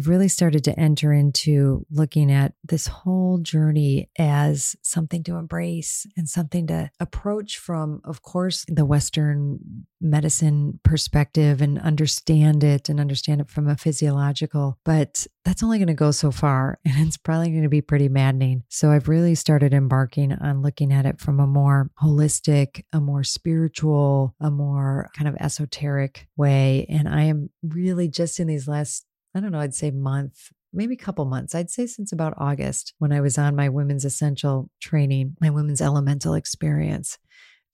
I've 0.00 0.08
really 0.08 0.28
started 0.28 0.64
to 0.64 0.80
enter 0.80 1.12
into 1.12 1.84
looking 1.90 2.32
at 2.32 2.54
this 2.64 2.86
whole 2.86 3.36
journey 3.36 4.08
as 4.18 4.74
something 4.80 5.22
to 5.24 5.36
embrace 5.36 6.06
and 6.16 6.26
something 6.26 6.66
to 6.68 6.90
approach 6.98 7.58
from, 7.58 8.00
of 8.06 8.22
course, 8.22 8.64
the 8.66 8.86
Western 8.86 9.58
medicine 10.00 10.80
perspective 10.84 11.60
and 11.60 11.78
understand 11.78 12.64
it 12.64 12.88
and 12.88 12.98
understand 12.98 13.42
it 13.42 13.50
from 13.50 13.68
a 13.68 13.76
physiological, 13.76 14.78
but 14.86 15.26
that's 15.44 15.62
only 15.62 15.76
going 15.76 15.88
to 15.88 15.92
go 15.92 16.12
so 16.12 16.30
far 16.30 16.78
and 16.86 17.06
it's 17.06 17.18
probably 17.18 17.50
going 17.50 17.62
to 17.62 17.68
be 17.68 17.82
pretty 17.82 18.08
maddening. 18.08 18.62
So 18.70 18.90
I've 18.90 19.06
really 19.06 19.34
started 19.34 19.74
embarking 19.74 20.32
on 20.32 20.62
looking 20.62 20.94
at 20.94 21.04
it 21.04 21.20
from 21.20 21.40
a 21.40 21.46
more 21.46 21.90
holistic, 22.02 22.84
a 22.90 23.00
more 23.00 23.22
spiritual, 23.22 24.34
a 24.40 24.50
more 24.50 25.10
kind 25.14 25.28
of 25.28 25.36
esoteric 25.38 26.26
way. 26.38 26.86
And 26.88 27.06
I 27.06 27.24
am 27.24 27.50
really 27.62 28.08
just 28.08 28.40
in 28.40 28.46
these 28.46 28.66
last 28.66 29.04
I 29.34 29.40
don't 29.40 29.52
know, 29.52 29.60
I'd 29.60 29.74
say 29.74 29.90
month, 29.90 30.50
maybe 30.72 30.94
a 30.94 30.98
couple 30.98 31.24
months. 31.24 31.54
I'd 31.54 31.70
say 31.70 31.86
since 31.86 32.12
about 32.12 32.34
August 32.36 32.94
when 32.98 33.12
I 33.12 33.20
was 33.20 33.38
on 33.38 33.56
my 33.56 33.68
women's 33.68 34.04
essential 34.04 34.70
training, 34.80 35.36
my 35.40 35.50
women's 35.50 35.80
elemental 35.80 36.34
experience, 36.34 37.18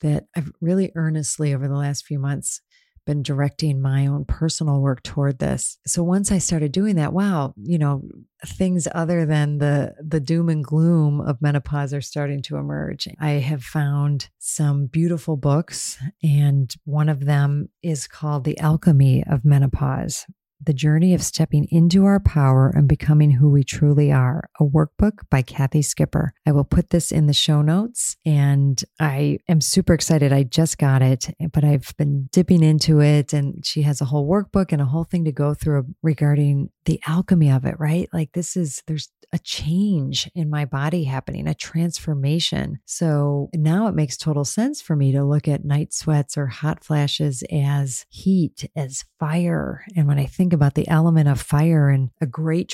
that 0.01 0.27
I've 0.37 0.53
really 0.61 0.93
earnestly 0.95 1.55
over 1.55 1.69
the 1.69 1.75
last 1.77 2.05
few 2.05 2.19
months 2.19 2.61
been 3.07 3.23
directing 3.23 3.81
my 3.81 4.07
own 4.07 4.25
personal 4.25 4.81
work 4.81 5.03
toward 5.03 5.39
this. 5.39 5.79
So 5.87 6.03
once 6.03 6.33
I 6.33 6.39
started 6.39 6.73
doing 6.73 6.97
that, 6.97 7.13
wow, 7.13 7.55
you 7.57 7.79
know, 7.79 8.03
things 8.45 8.89
other 8.93 9.25
than 9.25 9.59
the 9.59 9.95
the 10.05 10.21
doom 10.21 10.49
and 10.49 10.63
gloom 10.63 11.21
of 11.21 11.41
menopause 11.41 11.95
are 11.95 12.01
starting 12.01 12.43
to 12.43 12.57
emerge. 12.57 13.09
I 13.21 13.31
have 13.31 13.63
found 13.63 14.29
some 14.39 14.87
beautiful 14.87 15.37
books 15.37 15.99
and 16.23 16.75
one 16.85 17.09
of 17.09 17.25
them 17.25 17.69
is 17.83 18.09
called 18.09 18.45
The 18.45 18.59
Alchemy 18.59 19.25
of 19.25 19.45
Menopause 19.45 20.27
the 20.61 20.73
Journey 20.73 21.15
of 21.15 21.23
Stepping 21.23 21.67
into 21.71 22.05
Our 22.05 22.21
Power 22.21 22.73
and 22.75 22.89
Becoming 22.89 23.33
Who 23.33 23.51
We 23.51 23.65
Truly 23.65 24.11
Are, 24.11 24.49
a 24.59 24.65
workbook 24.65 25.29
by 25.31 25.43
Kathy 25.43 25.83
Skipper. 25.83 26.33
I 26.47 26.53
will 26.53 26.65
put 26.65 26.91
this 26.91 27.13
in 27.13 27.27
the 27.27 27.33
show 27.33 27.63
notes 27.63 28.17
and 28.25 28.83
I 29.01 29.39
am 29.49 29.61
super 29.61 29.93
excited. 29.93 30.33
I 30.33 30.45
just 30.45 30.79
got 30.79 31.03
it, 31.03 31.31
but 31.53 31.65
I've 31.65 31.95
been 31.97 32.29
dipping 32.33 32.63
into 32.63 33.01
it 33.01 33.33
and 33.33 33.65
she 33.65 33.83
has 33.83 34.01
a 34.01 34.07
whole 34.07 34.29
workbook 34.29 34.73
and 34.73 34.81
a 34.81 34.87
whole 34.87 35.05
thing 35.05 35.25
to 35.25 35.33
go 35.33 35.55
through 35.55 35.87
regarding 36.03 36.71
the 36.85 37.01
alchemy 37.07 37.51
of 37.51 37.65
it, 37.65 37.75
right? 37.79 38.09
Like 38.13 38.33
this 38.33 38.57
is, 38.57 38.83
there's 38.87 39.11
a 39.33 39.39
change 39.41 40.31
in 40.35 40.49
my 40.49 40.65
body 40.65 41.05
happening, 41.05 41.49
a 41.49 41.55
transformation. 41.55 42.79
So 42.87 43.51
now 43.55 43.89
it 43.89 43.95
makes 43.95 44.17
total 44.17 44.45
sense 44.45 44.81
for 44.81 44.95
me 44.95 45.13
to 45.13 45.25
look 45.25 45.49
at 45.49 45.65
night 45.65 45.93
sweats 45.93 46.39
or 46.39 46.47
hot 46.47 46.85
flashes 46.85 47.43
as 47.53 48.07
heat, 48.09 48.71
as 48.77 49.05
fire. 49.19 49.85
And 49.97 50.07
when 50.07 50.19
I 50.19 50.27
think 50.27 50.46
about 50.53 50.75
the 50.75 50.89
element 50.89 51.29
of 51.29 51.41
fire 51.41 51.89
and 51.89 52.11
a 52.21 52.27
great 52.27 52.69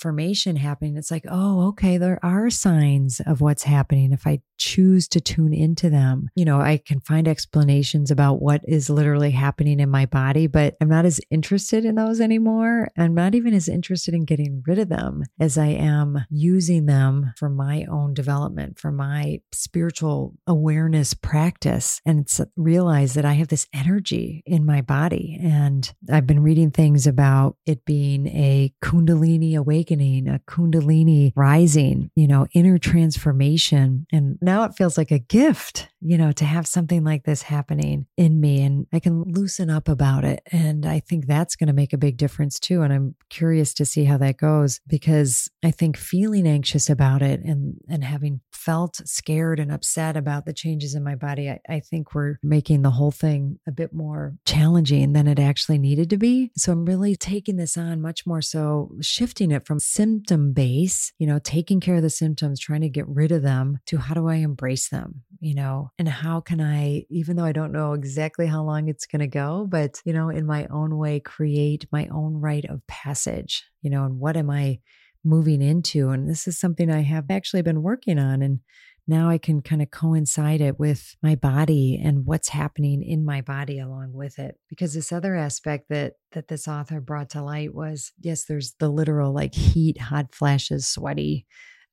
transformation 0.00 0.56
happening, 0.56 0.96
it's 0.96 1.10
like, 1.10 1.24
oh, 1.30 1.68
okay, 1.68 1.98
there 1.98 2.18
are 2.22 2.48
signs 2.48 3.20
of 3.26 3.40
what's 3.40 3.64
happening. 3.64 4.12
If 4.12 4.26
I 4.26 4.40
choose 4.56 5.08
to 5.08 5.20
tune 5.20 5.52
into 5.52 5.90
them, 5.90 6.28
you 6.34 6.44
know, 6.44 6.60
I 6.60 6.78
can 6.78 7.00
find 7.00 7.28
explanations 7.28 8.10
about 8.10 8.40
what 8.40 8.62
is 8.66 8.90
literally 8.90 9.30
happening 9.30 9.80
in 9.80 9.90
my 9.90 10.06
body, 10.06 10.46
but 10.46 10.76
I'm 10.80 10.88
not 10.88 11.04
as 11.04 11.20
interested 11.30 11.84
in 11.84 11.94
those 11.96 12.20
anymore. 12.20 12.88
I'm 12.96 13.14
not 13.14 13.34
even 13.34 13.54
as 13.54 13.68
interested 13.68 14.14
in 14.14 14.24
getting 14.24 14.62
rid 14.66 14.78
of 14.78 14.88
them 14.88 15.24
as 15.38 15.58
I 15.58 15.68
am 15.68 16.24
using 16.30 16.86
them 16.86 17.32
for 17.36 17.48
my 17.48 17.86
own 17.90 18.14
development, 18.14 18.78
for 18.78 18.90
my 18.90 19.40
spiritual 19.52 20.34
awareness 20.46 21.14
practice. 21.14 22.00
And 22.06 22.20
it's 22.20 22.40
uh, 22.40 22.46
realize 22.56 23.14
that 23.14 23.24
I 23.24 23.34
have 23.34 23.48
this 23.48 23.66
energy 23.74 24.42
in 24.46 24.64
my 24.64 24.80
body. 24.80 25.38
And 25.42 25.90
I've 26.10 26.26
been 26.26 26.42
reading 26.42 26.70
things 26.70 27.06
about 27.06 27.56
it 27.66 27.84
being 27.84 28.26
a 28.28 28.72
Kundalini 28.82 29.56
awakening, 29.56 29.89
a 30.28 30.40
Kundalini 30.46 31.32
rising, 31.34 32.10
you 32.14 32.28
know, 32.28 32.46
inner 32.52 32.78
transformation. 32.78 34.06
And 34.12 34.38
now 34.40 34.64
it 34.64 34.74
feels 34.74 34.96
like 34.96 35.10
a 35.10 35.18
gift, 35.18 35.88
you 36.00 36.16
know, 36.16 36.32
to 36.32 36.44
have 36.44 36.66
something 36.66 37.04
like 37.04 37.24
this 37.24 37.42
happening 37.42 38.06
in 38.16 38.40
me 38.40 38.62
and 38.62 38.86
I 38.92 39.00
can 39.00 39.22
loosen 39.22 39.70
up 39.70 39.88
about 39.88 40.24
it. 40.24 40.42
And 40.50 40.86
I 40.86 41.00
think 41.00 41.26
that's 41.26 41.56
going 41.56 41.68
to 41.68 41.72
make 41.72 41.92
a 41.92 41.98
big 41.98 42.16
difference 42.16 42.58
too. 42.58 42.82
And 42.82 42.92
I'm 42.92 43.14
curious 43.28 43.74
to 43.74 43.84
see 43.84 44.04
how 44.04 44.18
that 44.18 44.38
goes 44.38 44.80
because 44.86 45.50
I 45.62 45.70
think 45.70 45.96
feeling 45.96 46.46
anxious 46.46 46.88
about 46.88 47.22
it 47.22 47.40
and, 47.40 47.74
and 47.88 48.02
having 48.04 48.40
felt 48.52 48.96
scared 49.04 49.58
and 49.60 49.72
upset 49.72 50.16
about 50.16 50.46
the 50.46 50.52
changes 50.52 50.94
in 50.94 51.02
my 51.02 51.14
body, 51.14 51.50
I, 51.50 51.60
I 51.68 51.80
think 51.80 52.14
we're 52.14 52.36
making 52.42 52.82
the 52.82 52.90
whole 52.90 53.10
thing 53.10 53.58
a 53.66 53.72
bit 53.72 53.92
more 53.92 54.36
challenging 54.44 55.12
than 55.12 55.26
it 55.26 55.38
actually 55.38 55.78
needed 55.78 56.10
to 56.10 56.16
be. 56.16 56.50
So 56.56 56.72
I'm 56.72 56.84
really 56.84 57.16
taking 57.16 57.56
this 57.56 57.76
on 57.76 58.00
much 58.00 58.26
more 58.26 58.42
so 58.42 58.92
shifting 59.00 59.50
it 59.50 59.66
from 59.66 59.80
symptom 59.80 60.52
base, 60.52 61.12
you 61.18 61.26
know, 61.26 61.38
taking 61.38 61.80
care 61.80 61.96
of 61.96 62.02
the 62.02 62.10
symptoms, 62.10 62.60
trying 62.60 62.82
to 62.82 62.88
get 62.88 63.08
rid 63.08 63.32
of 63.32 63.42
them 63.42 63.78
to 63.86 63.98
how 63.98 64.14
do 64.14 64.28
I 64.28 64.36
embrace 64.36 64.88
them, 64.88 65.22
you 65.40 65.54
know, 65.54 65.89
and 65.98 66.08
how 66.08 66.40
can 66.40 66.60
I, 66.60 67.04
even 67.10 67.36
though 67.36 67.44
I 67.44 67.52
don't 67.52 67.72
know 67.72 67.92
exactly 67.92 68.46
how 68.46 68.62
long 68.62 68.88
it's 68.88 69.06
going 69.06 69.20
to 69.20 69.26
go, 69.26 69.66
but, 69.68 70.00
you 70.04 70.12
know, 70.12 70.28
in 70.28 70.46
my 70.46 70.66
own 70.66 70.96
way, 70.96 71.20
create 71.20 71.86
my 71.92 72.06
own 72.08 72.34
rite 72.34 72.64
of 72.64 72.86
passage, 72.86 73.64
you 73.82 73.90
know, 73.90 74.04
and 74.04 74.18
what 74.18 74.36
am 74.36 74.50
I 74.50 74.80
moving 75.24 75.62
into? 75.62 76.10
And 76.10 76.28
this 76.28 76.48
is 76.48 76.58
something 76.58 76.90
I 76.90 77.02
have 77.02 77.30
actually 77.30 77.62
been 77.62 77.82
working 77.82 78.18
on. 78.18 78.42
And 78.42 78.60
now 79.06 79.28
I 79.28 79.38
can 79.38 79.60
kind 79.60 79.82
of 79.82 79.90
coincide 79.90 80.60
it 80.60 80.78
with 80.78 81.16
my 81.22 81.34
body 81.34 82.00
and 82.02 82.24
what's 82.26 82.48
happening 82.48 83.02
in 83.02 83.24
my 83.24 83.40
body 83.40 83.78
along 83.78 84.12
with 84.12 84.38
it. 84.38 84.56
Because 84.68 84.94
this 84.94 85.12
other 85.12 85.34
aspect 85.34 85.88
that 85.88 86.14
that 86.32 86.48
this 86.48 86.68
author 86.68 87.00
brought 87.00 87.30
to 87.30 87.42
light 87.42 87.74
was 87.74 88.12
yes, 88.20 88.44
there's 88.44 88.74
the 88.78 88.88
literal 88.88 89.32
like 89.32 89.54
heat, 89.54 89.98
hot 89.98 90.34
flashes, 90.34 90.86
sweaty, 90.86 91.46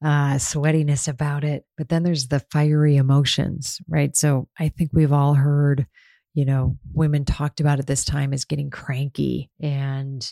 uh, 0.03 0.35
sweatiness 0.35 1.07
about 1.07 1.43
it. 1.43 1.65
But 1.77 1.89
then 1.89 2.03
there's 2.03 2.27
the 2.27 2.39
fiery 2.51 2.97
emotions, 2.97 3.79
right? 3.87 4.15
So 4.15 4.47
I 4.59 4.69
think 4.69 4.91
we've 4.93 5.13
all 5.13 5.33
heard, 5.33 5.87
you 6.33 6.45
know, 6.45 6.77
women 6.93 7.25
talked 7.25 7.59
about 7.59 7.79
at 7.79 7.87
this 7.87 8.05
time 8.05 8.33
as 8.33 8.45
getting 8.45 8.69
cranky 8.69 9.49
and, 9.59 10.29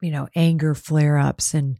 you 0.00 0.10
know, 0.10 0.28
anger 0.34 0.74
flare 0.74 1.18
ups 1.18 1.54
and 1.54 1.78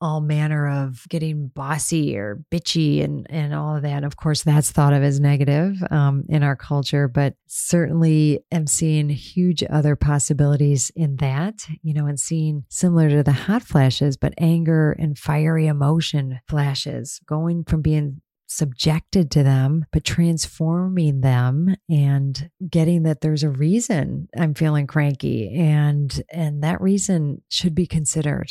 all 0.00 0.20
manner 0.20 0.68
of 0.68 1.06
getting 1.08 1.48
bossy 1.48 2.16
or 2.16 2.42
bitchy 2.50 3.04
and 3.04 3.26
and 3.30 3.54
all 3.54 3.76
of 3.76 3.82
that. 3.82 4.04
Of 4.04 4.16
course, 4.16 4.42
that's 4.42 4.70
thought 4.70 4.92
of 4.92 5.02
as 5.02 5.20
negative 5.20 5.76
um, 5.90 6.24
in 6.28 6.42
our 6.42 6.56
culture, 6.56 7.08
but 7.08 7.34
certainly 7.46 8.40
am 8.50 8.66
seeing 8.66 9.08
huge 9.08 9.62
other 9.68 9.96
possibilities 9.96 10.90
in 10.96 11.16
that. 11.16 11.66
You 11.82 11.94
know, 11.94 12.06
and 12.06 12.18
seeing 12.18 12.64
similar 12.68 13.08
to 13.10 13.22
the 13.22 13.32
hot 13.32 13.62
flashes, 13.62 14.16
but 14.16 14.34
anger 14.38 14.92
and 14.92 15.18
fiery 15.18 15.66
emotion 15.66 16.40
flashes, 16.48 17.20
going 17.26 17.64
from 17.64 17.82
being 17.82 18.20
subjected 18.50 19.30
to 19.30 19.44
them, 19.44 19.86
but 19.92 20.02
transforming 20.02 21.20
them 21.20 21.76
and 21.88 22.50
getting 22.68 23.04
that 23.04 23.20
there's 23.20 23.44
a 23.44 23.50
reason 23.50 24.28
I'm 24.36 24.54
feeling 24.54 24.88
cranky 24.88 25.56
and 25.56 26.20
and 26.30 26.62
that 26.64 26.80
reason 26.80 27.42
should 27.48 27.76
be 27.76 27.86
considered 27.86 28.50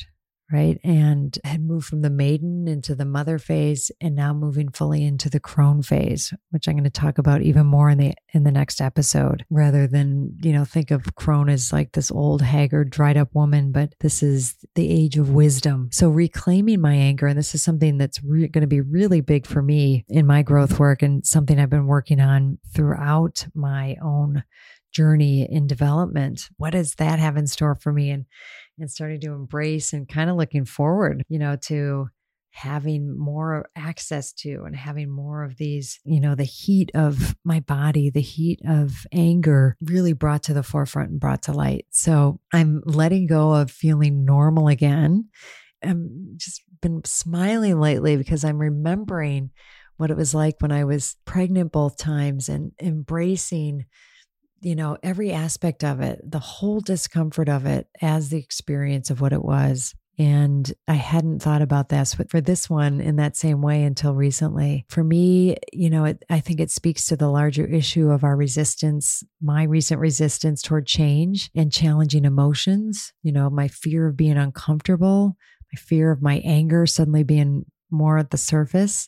right? 0.51 0.79
And 0.83 1.37
had 1.43 1.61
moved 1.61 1.85
from 1.85 2.01
the 2.01 2.09
maiden 2.09 2.67
into 2.67 2.95
the 2.95 3.05
mother 3.05 3.37
phase 3.37 3.91
and 4.01 4.15
now 4.15 4.33
moving 4.33 4.69
fully 4.69 5.03
into 5.03 5.29
the 5.29 5.39
crone 5.39 5.83
phase, 5.83 6.33
which 6.49 6.67
I'm 6.67 6.73
going 6.73 6.83
to 6.85 6.89
talk 6.89 7.17
about 7.17 7.41
even 7.41 7.67
more 7.67 7.89
in 7.89 7.97
the 7.97 8.13
in 8.33 8.43
the 8.43 8.51
next 8.51 8.81
episode 8.81 9.45
rather 9.49 9.87
than, 9.87 10.37
you 10.41 10.53
know, 10.53 10.65
think 10.65 10.91
of 10.91 11.15
crone 11.15 11.49
as 11.49 11.71
like 11.71 11.91
this 11.91 12.11
old 12.11 12.41
haggard 12.41 12.89
dried 12.89 13.17
up 13.17 13.33
woman, 13.33 13.71
but 13.71 13.93
this 13.99 14.23
is 14.23 14.55
the 14.75 14.89
age 14.89 15.17
of 15.17 15.29
wisdom. 15.29 15.89
So 15.91 16.09
reclaiming 16.09 16.81
my 16.81 16.93
anger 16.93 17.27
and 17.27 17.37
this 17.37 17.53
is 17.53 17.63
something 17.63 17.97
that's 17.97 18.23
re- 18.23 18.47
going 18.47 18.61
to 18.61 18.67
be 18.67 18.81
really 18.81 19.21
big 19.21 19.45
for 19.45 19.61
me 19.61 20.05
in 20.09 20.25
my 20.25 20.41
growth 20.41 20.79
work 20.79 21.01
and 21.01 21.25
something 21.25 21.59
I've 21.59 21.69
been 21.69 21.87
working 21.87 22.19
on 22.19 22.57
throughout 22.73 23.47
my 23.53 23.97
own 24.01 24.43
journey 24.91 25.47
in 25.49 25.67
development. 25.67 26.49
What 26.57 26.71
does 26.71 26.95
that 26.95 27.19
have 27.19 27.37
in 27.37 27.47
store 27.47 27.75
for 27.75 27.93
me? 27.93 28.09
And 28.09 28.25
and 28.79 28.91
starting 28.91 29.19
to 29.21 29.33
embrace 29.33 29.93
and 29.93 30.07
kind 30.07 30.29
of 30.29 30.35
looking 30.35 30.65
forward, 30.65 31.23
you 31.29 31.39
know, 31.39 31.55
to 31.63 32.07
having 32.51 33.17
more 33.17 33.69
access 33.75 34.33
to 34.33 34.63
and 34.65 34.75
having 34.75 35.09
more 35.09 35.43
of 35.43 35.57
these, 35.57 35.99
you 36.03 36.19
know, 36.19 36.35
the 36.35 36.43
heat 36.43 36.91
of 36.95 37.35
my 37.43 37.59
body, 37.59 38.09
the 38.09 38.21
heat 38.21 38.59
of 38.67 39.05
anger 39.11 39.77
really 39.81 40.13
brought 40.13 40.43
to 40.43 40.53
the 40.53 40.63
forefront 40.63 41.11
and 41.11 41.19
brought 41.19 41.43
to 41.43 41.53
light. 41.53 41.85
So 41.91 42.39
I'm 42.51 42.81
letting 42.85 43.27
go 43.27 43.53
of 43.53 43.71
feeling 43.71 44.25
normal 44.25 44.67
again. 44.67 45.29
I'm 45.83 46.33
just 46.37 46.63
been 46.81 47.01
smiling 47.05 47.79
lately 47.79 48.17
because 48.17 48.43
I'm 48.43 48.57
remembering 48.57 49.51
what 49.97 50.11
it 50.11 50.17
was 50.17 50.33
like 50.33 50.55
when 50.59 50.71
I 50.71 50.85
was 50.85 51.17
pregnant 51.25 51.71
both 51.71 51.97
times 51.97 52.49
and 52.49 52.71
embracing 52.81 53.85
you 54.61 54.75
know, 54.75 54.97
every 55.03 55.31
aspect 55.31 55.83
of 55.83 56.01
it, 56.01 56.19
the 56.23 56.39
whole 56.39 56.81
discomfort 56.81 57.49
of 57.49 57.65
it 57.65 57.87
as 58.01 58.29
the 58.29 58.37
experience 58.37 59.09
of 59.09 59.21
what 59.21 59.33
it 59.33 59.43
was. 59.43 59.95
And 60.17 60.71
I 60.85 60.95
hadn't 60.95 61.41
thought 61.41 61.61
about 61.61 61.87
this 61.87 62.13
but 62.13 62.29
for 62.29 62.41
this 62.41 62.69
one 62.69 62.99
in 62.99 63.15
that 63.15 63.37
same 63.37 63.61
way 63.61 63.83
until 63.83 64.13
recently. 64.13 64.85
For 64.89 65.01
me, 65.01 65.55
you 65.71 65.89
know, 65.89 66.03
it, 66.03 66.25
I 66.29 66.41
think 66.41 66.59
it 66.59 66.71
speaks 66.71 67.05
to 67.05 67.15
the 67.15 67.29
larger 67.29 67.65
issue 67.65 68.09
of 68.09 68.25
our 68.25 68.35
resistance, 68.35 69.23
my 69.41 69.63
recent 69.63 70.01
resistance 70.01 70.61
toward 70.61 70.85
change 70.85 71.49
and 71.55 71.71
challenging 71.71 72.25
emotions. 72.25 73.13
You 73.23 73.31
know, 73.31 73.49
my 73.49 73.69
fear 73.69 74.07
of 74.07 74.17
being 74.17 74.37
uncomfortable, 74.37 75.37
my 75.71 75.77
fear 75.77 76.11
of 76.11 76.21
my 76.21 76.41
anger 76.43 76.85
suddenly 76.85 77.23
being 77.23 77.65
more 77.89 78.17
at 78.17 78.31
the 78.31 78.37
surface, 78.37 79.07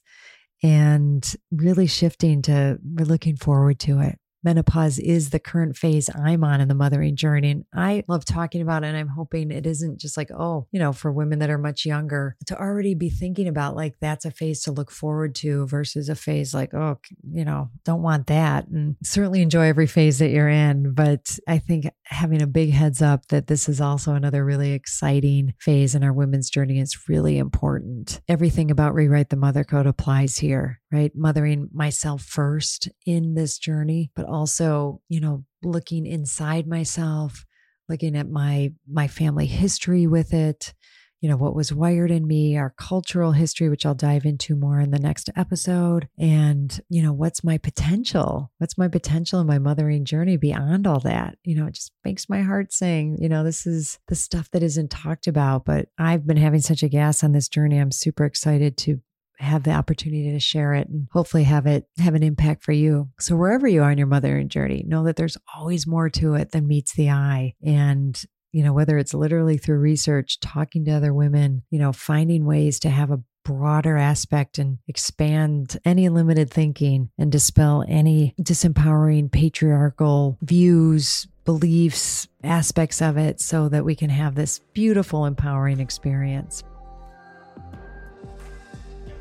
and 0.64 1.36
really 1.52 1.88
shifting 1.88 2.42
to 2.44 2.80
we're 2.84 3.06
looking 3.06 3.36
forward 3.36 3.80
to 3.80 4.00
it 4.00 4.18
menopause 4.44 5.00
is 5.00 5.30
the 5.30 5.40
current 5.40 5.78
phase 5.78 6.10
I'm 6.16 6.44
on 6.44 6.62
in 6.62 6.68
the 6.68 6.76
mothering 6.76 7.16
journey. 7.16 7.52
And 7.52 7.66
I 7.74 8.04
love 8.08 8.26
talking 8.26 8.62
about 8.62 8.84
it. 8.84 8.88
And 8.88 8.98
I'm 8.98 9.08
hoping 9.08 9.52
it 9.52 9.66
isn't 9.66 10.00
just 10.00 10.18
like, 10.18 10.32
oh, 10.32 10.68
you 10.72 10.80
know, 10.80 10.94
for 10.94 11.12
women 11.12 11.40
that 11.40 11.50
are 11.50 11.58
much 11.58 11.86
younger 11.86 12.36
to 12.48 12.60
already 12.60 12.96
be 12.96 13.10
thinking 13.10 13.48
about 13.48 13.76
like 13.76 13.96
that's 14.00 14.26
a 14.26 14.32
phase 14.32 14.64
to 14.64 14.72
look 14.72 14.92
forward 14.92 15.36
to 15.36 15.68
versus 15.68 16.10
a 16.10 16.16
phase 16.16 16.54
like, 16.54 16.74
oh, 16.74 17.00
you 17.32 17.46
know, 17.46 17.70
don't 17.86 18.02
want 18.02 18.28
that. 18.28 18.68
And 18.68 18.96
certainly 19.04 19.42
enjoy 19.42 19.68
every 19.68 19.88
phase 19.88 20.20
that 20.20 20.30
you're 20.30 20.50
in. 20.50 20.94
But 20.94 21.38
I 21.48 21.60
think 21.60 21.88
having 22.04 22.42
a 22.42 22.48
big 22.48 22.72
heads 22.72 23.02
up 23.02 23.28
that 23.28 23.48
this 23.48 23.70
is 23.70 23.80
also 23.80 24.14
another 24.14 24.44
really 24.44 24.74
exciting 24.74 25.54
phase 25.60 25.96
in 25.96 26.04
our 26.04 26.14
women's 26.14 26.50
journey 26.50 26.80
is 26.80 27.08
really 27.08 27.38
important. 27.38 28.22
Everything 28.28 28.72
about 28.72 28.94
Rewrite 28.94 29.30
the 29.30 29.36
Mother 29.36 29.64
Code 29.64 29.88
applies 29.88 30.38
here 30.38 30.81
right? 30.92 31.12
Mothering 31.16 31.70
myself 31.74 32.24
first 32.24 32.90
in 33.06 33.34
this 33.36 33.58
journey, 33.58 34.12
but 34.16 34.26
also, 34.26 35.02
you 35.10 35.20
know, 35.20 35.46
looking 35.64 36.06
inside 36.06 36.68
myself, 36.68 37.46
looking 37.88 38.16
at 38.16 38.30
my 38.30 38.74
my 38.90 39.08
family 39.08 39.46
history 39.46 40.08
with 40.08 40.34
it, 40.34 40.74
you 41.22 41.30
know, 41.30 41.38
what 41.38 41.56
was 41.56 41.72
wired 41.72 42.10
in 42.10 42.26
me, 42.26 42.58
our 42.58 42.74
cultural 42.78 43.32
history, 43.32 43.70
which 43.70 43.86
I'll 43.86 43.94
dive 43.94 44.26
into 44.26 44.56
more 44.56 44.80
in 44.80 44.90
the 44.90 45.00
next 45.00 45.30
episode. 45.36 46.10
And, 46.18 46.82
you 46.90 47.04
know, 47.04 47.14
what's 47.14 47.44
my 47.44 47.60
potential? 47.60 48.52
What's 48.58 48.78
my 48.78 48.88
potential 48.88 49.40
in 49.40 49.46
my 49.46 49.60
mothering 49.60 50.04
journey 50.04 50.36
beyond 50.36 50.88
all 50.88 51.00
that? 51.02 51.38
You 51.44 51.56
know, 51.56 51.68
it 51.68 51.76
just 51.76 51.92
makes 52.04 52.28
my 52.28 52.42
heart 52.42 52.74
sing. 52.74 53.18
You 53.22 53.30
know, 53.30 53.44
this 53.44 53.68
is 53.68 54.00
the 54.08 54.16
stuff 54.16 54.50
that 54.52 54.64
isn't 54.64 54.90
talked 54.90 55.28
about, 55.28 55.64
but 55.64 55.90
I've 56.00 56.26
been 56.26 56.38
having 56.38 56.62
such 56.62 56.82
a 56.82 56.90
gas 56.90 57.24
on 57.24 57.34
this 57.34 57.48
journey. 57.48 57.78
I'm 57.78 57.92
super 57.92 58.26
excited 58.26 58.76
to 58.80 59.00
have 59.42 59.64
the 59.64 59.72
opportunity 59.72 60.32
to 60.32 60.40
share 60.40 60.74
it 60.74 60.88
and 60.88 61.08
hopefully 61.12 61.44
have 61.44 61.66
it 61.66 61.86
have 61.98 62.16
an 62.16 62.24
impact 62.24 62.64
for 62.64 62.72
you. 62.72 63.10
So 63.20 63.36
wherever 63.36 63.68
you 63.68 63.84
are 63.84 63.92
in 63.92 63.98
your 63.98 64.08
mothering 64.08 64.50
journey, 64.50 64.84
know 64.88 65.04
that 65.06 65.16
there's 65.16 65.38
always 65.56 65.88
more 65.88 66.10
to 66.12 66.36
it 66.36 66.52
than 66.52 66.68
meets 66.68 66.94
the 66.94 67.10
eye. 67.10 67.56
And 67.64 68.22
you 68.52 68.64
know, 68.64 68.74
whether 68.74 68.98
it's 68.98 69.14
literally 69.14 69.58
through 69.58 69.80
research, 69.80 70.40
talking 70.40 70.86
to 70.86 70.92
other 70.92 71.14
women, 71.14 71.64
you 71.70 71.80
know, 71.80 71.94
finding 71.94 72.46
ways 72.46 72.80
to 72.80 72.90
have 72.90 73.10
a 73.10 73.22
broader 73.44 73.98
aspect 73.98 74.58
and 74.58 74.78
expand 74.88 75.80
any 75.84 76.10
limited 76.10 76.50
thinking 76.50 77.10
and 77.18 77.32
dispel 77.32 77.84
any 77.88 78.36
disempowering 78.40 79.32
patriarchal 79.32 80.38
views, 80.42 81.28
beliefs, 81.46 82.28
aspects 82.44 83.02
of 83.02 83.18
it 83.18 83.42
so 83.42 83.70
that 83.70 83.86
we 83.86 83.96
can 83.96 84.10
have 84.10 84.36
this 84.36 84.60
beautiful, 84.74 85.26
empowering 85.26 85.80
experience. 85.80 86.64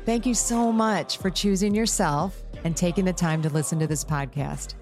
Thank 0.03 0.25
you 0.25 0.33
so 0.33 0.71
much 0.71 1.17
for 1.17 1.29
choosing 1.29 1.75
yourself 1.75 2.41
and 2.63 2.75
taking 2.75 3.05
the 3.05 3.13
time 3.13 3.43
to 3.43 3.49
listen 3.49 3.77
to 3.79 3.85
this 3.85 4.03
podcast. 4.03 4.73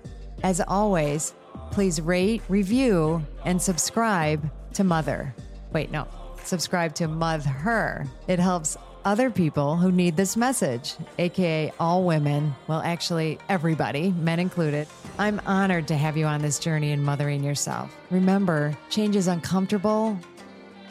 As 0.44 0.62
always, 0.66 1.34
please 1.72 2.00
rate, 2.00 2.42
review, 2.48 3.22
and 3.44 3.62
subscribe 3.62 4.50
to 4.74 4.86
Mother. 4.86 5.36
Wait, 5.74 5.92
no, 5.92 6.08
subscribe 6.46 6.96
to 6.96 7.10
Mother. 7.10 7.50
Her. 7.50 8.08
It 8.30 8.40
helps 8.40 8.78
other 9.04 9.30
people 9.30 9.76
who 9.76 9.92
need 9.92 10.16
this 10.16 10.38
message, 10.38 10.96
aka 11.18 11.74
all 11.82 12.06
women, 12.06 12.56
well, 12.68 12.82
actually, 12.82 13.40
everybody, 13.50 14.12
men 14.12 14.40
included. 14.40 14.88
I'm 15.18 15.42
honored 15.46 15.88
to 15.90 15.98
have 15.98 16.16
you 16.16 16.28
on 16.28 16.42
this 16.42 16.60
journey 16.60 16.92
in 16.92 17.04
mothering 17.04 17.44
yourself. 17.44 17.94
Remember, 18.10 18.78
change 18.90 19.18
is 19.18 19.28
uncomfortable, 19.28 20.18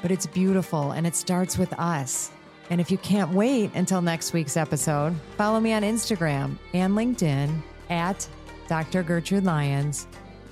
but 0.02 0.10
it's 0.10 0.26
beautiful 0.26 0.92
and 0.92 1.06
it 1.06 1.16
starts 1.16 1.56
with 1.56 1.72
us. 1.78 2.30
And 2.70 2.80
if 2.80 2.90
you 2.90 2.98
can't 2.98 3.32
wait 3.32 3.70
until 3.74 4.02
next 4.02 4.32
week's 4.32 4.56
episode, 4.56 5.14
follow 5.36 5.60
me 5.60 5.72
on 5.72 5.82
Instagram 5.82 6.58
and 6.74 6.94
LinkedIn 6.94 7.62
at 7.90 8.28
Dr. 8.68 9.02
Gertrude 9.02 9.44
Lyons 9.44 10.06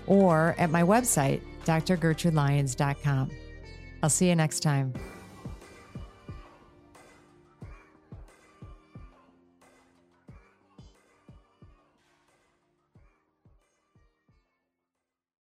or 0.07 0.55
at 0.59 0.71
my 0.71 0.83
website, 0.83 1.43
drgertrudelyons.com. 1.65 3.31
I'll 4.03 4.11
see 4.11 4.29
you 4.29 4.37
next 4.37 4.61
time. 4.61 4.93